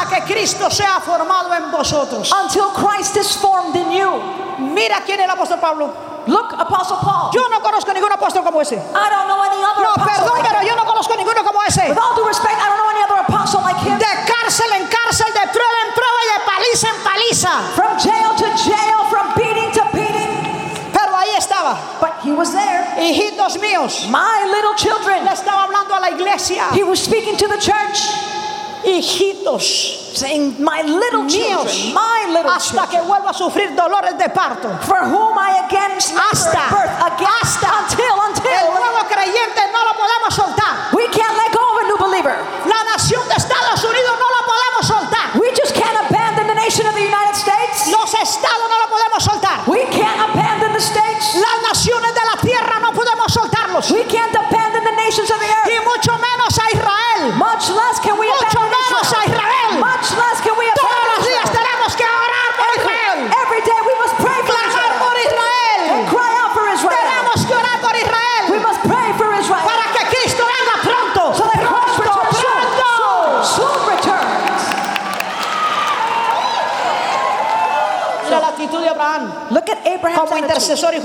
hasta 0.00 0.24
que 0.24 0.32
Cristo 0.32 0.70
sea 0.70 1.00
formado 1.00 1.52
en 1.54 1.70
vosotros. 1.70 2.32
until 2.32 2.68
Christ 2.74 3.16
is 3.16 3.36
formed 3.36 3.74
in 3.76 3.90
you. 3.90 4.20
Mira 4.58 5.02
quién 5.04 5.20
es 5.20 5.24
el 5.24 5.30
apóstol 5.30 5.58
Pablo. 5.60 5.90
Look, 6.26 6.52
Apostle 6.58 6.98
Paul. 7.02 7.30
Yo 7.32 7.48
no 7.48 7.60
conozco 7.60 7.92
ningún 7.94 8.12
apóstol 8.12 8.44
como 8.44 8.60
ese. 8.60 8.76
I 8.76 9.08
don't 9.10 9.26
know 9.26 9.42
any 9.42 9.56
other 9.64 9.82
No, 9.82 9.94
perdón, 10.04 10.36
like 10.36 10.48
pero 10.48 10.62
yo 10.62 10.76
no 10.76 10.84
conozco 10.84 11.16
ninguno 11.16 11.42
como 11.42 11.62
ese. 11.62 11.88
With 11.88 11.98
all 11.98 12.14
due 12.14 12.26
respect, 12.28 12.60
I 12.60 12.68
don't 12.68 12.76
know 12.76 12.90
any 12.90 13.02
other 13.02 13.18
apostle 13.26 13.62
like 13.62 13.80
him. 13.80 13.98
De 13.98 14.06
cárcel 14.28 14.70
en 14.72 14.86
cárcel, 14.86 15.26
de 15.32 15.48
prueba 15.48 15.78
en 15.86 15.94
prueba 15.94 16.18
y 16.20 16.28
de 16.28 16.40
paliza 16.44 16.88
en 16.88 17.02
paliza. 17.02 17.52
From 17.74 17.98
jail 17.98 18.36
to 18.36 18.46
jail, 18.56 19.04
from 19.08 19.32
beating 19.34 19.72
to 19.72 19.82
beating. 19.92 20.28
Pero 20.92 21.16
ahí 21.16 21.34
estaba. 21.36 21.78
But 22.00 22.20
he 22.22 22.32
was 22.32 22.52
there. 22.52 22.84
Hijitos 22.98 23.56
míos. 23.58 24.06
My 24.10 24.44
little 24.44 24.74
children. 24.76 25.24
Le 25.24 25.32
estaba 25.32 25.64
hablando 25.64 25.94
a 25.94 26.00
la 26.00 26.10
iglesia. 26.10 26.68
He 26.72 26.84
was 26.84 27.00
speaking 27.02 27.36
to 27.38 27.48
the 27.48 27.58
church. 27.58 28.12
Hijitos 28.84 30.10
saying, 30.14 30.56
My 30.58 30.82
little 30.82 31.22
míos. 31.24 31.32
children, 31.32 31.94
my 31.94 32.26
little 32.32 32.50
Hasta 32.50 32.86
que 32.88 33.00
vuelva 33.02 33.30
a 33.30 33.34
sufrir 33.34 33.74
dolores 33.74 34.16
de 34.18 34.28
parto. 34.30 34.68
for 34.82 35.04
whom 35.04 35.38
I 35.38 35.60
again 35.66 35.92
Hasta. 35.92 36.68
birth 36.70 37.12
again, 37.12 37.28
Hasta. 37.42 37.68
until, 37.88 38.04
El 38.04 38.28
until 38.28 38.74
nuevo 38.74 39.06
creyente 39.08 39.60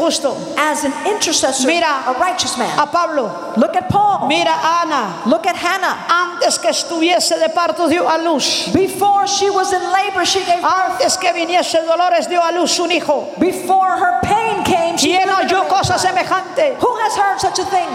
justo. 0.05 0.37
As 0.57 0.83
an 0.85 0.93
intercessor, 1.07 1.67
Mira 1.67 2.03
a 2.07 2.13
righteous 2.19 2.57
man. 2.57 2.69
a 2.77 2.85
Pablo. 2.85 3.53
Look 3.57 3.75
at 3.75 3.89
Paul. 3.89 4.27
Mira 4.27 4.51
a 4.51 4.83
Ana. 4.85 5.23
Look 5.25 5.47
at 5.47 5.55
Hannah. 5.55 6.05
Antes 6.09 6.57
que 6.59 6.69
estuviese 6.69 7.37
de 7.39 7.49
parto 7.49 7.87
dio 7.89 8.05
a 8.07 8.17
luz. 8.21 8.69
Before 8.73 9.25
she 9.27 9.49
was 9.49 9.73
in 9.73 9.81
labor, 9.91 10.25
she 10.25 10.39
gave 10.45 10.61
birth. 10.61 11.01
Antes 11.01 11.17
que 11.17 11.31
viniese 11.33 11.81
dolores 11.85 12.27
dio 12.27 12.39
a 12.41 12.51
luz 12.51 12.79
un 12.79 12.91
hijo. 12.91 13.33
Before 13.39 13.97
her 13.97 14.19
pain 14.21 14.63
came, 14.63 14.97
she 14.97 15.09
¿Quién 15.09 15.25
delivered 15.27 15.49
oyó 15.51 15.65
a 15.65 15.67
cosa 15.67 15.97
semejante? 15.97 16.75
Who 16.79 16.95
has 17.01 17.15
heard 17.17 17.39
such 17.39 17.59
a 17.59 17.65
thing? 17.65 17.89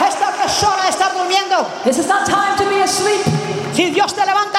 Esta 0.00 0.32
persona 0.40 0.88
está 0.88 1.10
durmiendo. 1.10 1.66
This 1.84 1.98
is 1.98 2.06
not 2.06 2.26
time 2.26 2.56
to 2.58 2.68
be 2.68 2.80
asleep. 2.80 3.22
Si 3.72 3.90
Dios 3.90 4.12
te 4.12 4.22
levanta 4.24 4.49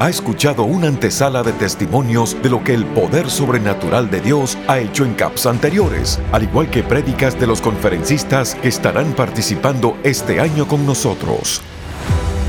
ha 0.00 0.08
escuchado 0.08 0.62
una 0.62 0.88
antesala 0.88 1.42
de 1.42 1.52
testimonios 1.52 2.36
de 2.42 2.50
lo 2.50 2.62
que 2.62 2.74
el 2.74 2.86
poder 2.86 3.30
sobrenatural 3.30 4.10
de 4.10 4.20
Dios 4.20 4.56
ha 4.68 4.78
hecho 4.78 5.04
en 5.04 5.14
CAPS 5.14 5.46
anteriores, 5.46 6.20
al 6.32 6.44
igual 6.44 6.70
que 6.70 6.82
prédicas 6.82 7.38
de 7.38 7.46
los 7.46 7.60
conferencistas 7.60 8.54
que 8.54 8.68
estarán 8.68 9.12
participando 9.14 9.96
este 10.04 10.40
año 10.40 10.68
con 10.68 10.86
nosotros. 10.86 11.62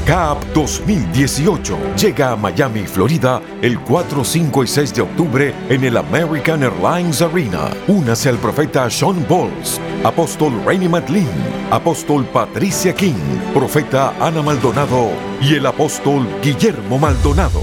CAP 0.06 0.44
2018 0.56 1.78
llega 1.96 2.32
a 2.32 2.36
Miami, 2.36 2.88
Florida, 2.88 3.42
el 3.62 3.80
4, 3.80 4.24
5 4.24 4.64
y 4.64 4.68
6 4.68 4.94
de 4.96 5.02
octubre 5.02 5.56
en 5.70 5.84
el 5.84 5.98
American 5.98 6.64
Airlines 6.64 7.22
Arena. 7.22 7.70
Únase 7.88 8.30
al 8.30 8.38
profeta 8.38 8.90
Sean 8.90 9.24
Bowles, 9.28 9.80
apóstol 10.04 10.54
Rainy 10.66 10.88
McLean, 10.88 11.28
apóstol 11.72 12.26
Patricia 12.26 12.94
King, 12.94 13.14
profeta 13.54 14.14
Ana 14.20 14.42
Maldonado 14.42 15.10
y 15.42 15.56
el 15.56 15.66
apóstol 15.66 16.28
Guillermo 16.42 16.98
Maldonado. 16.98 17.62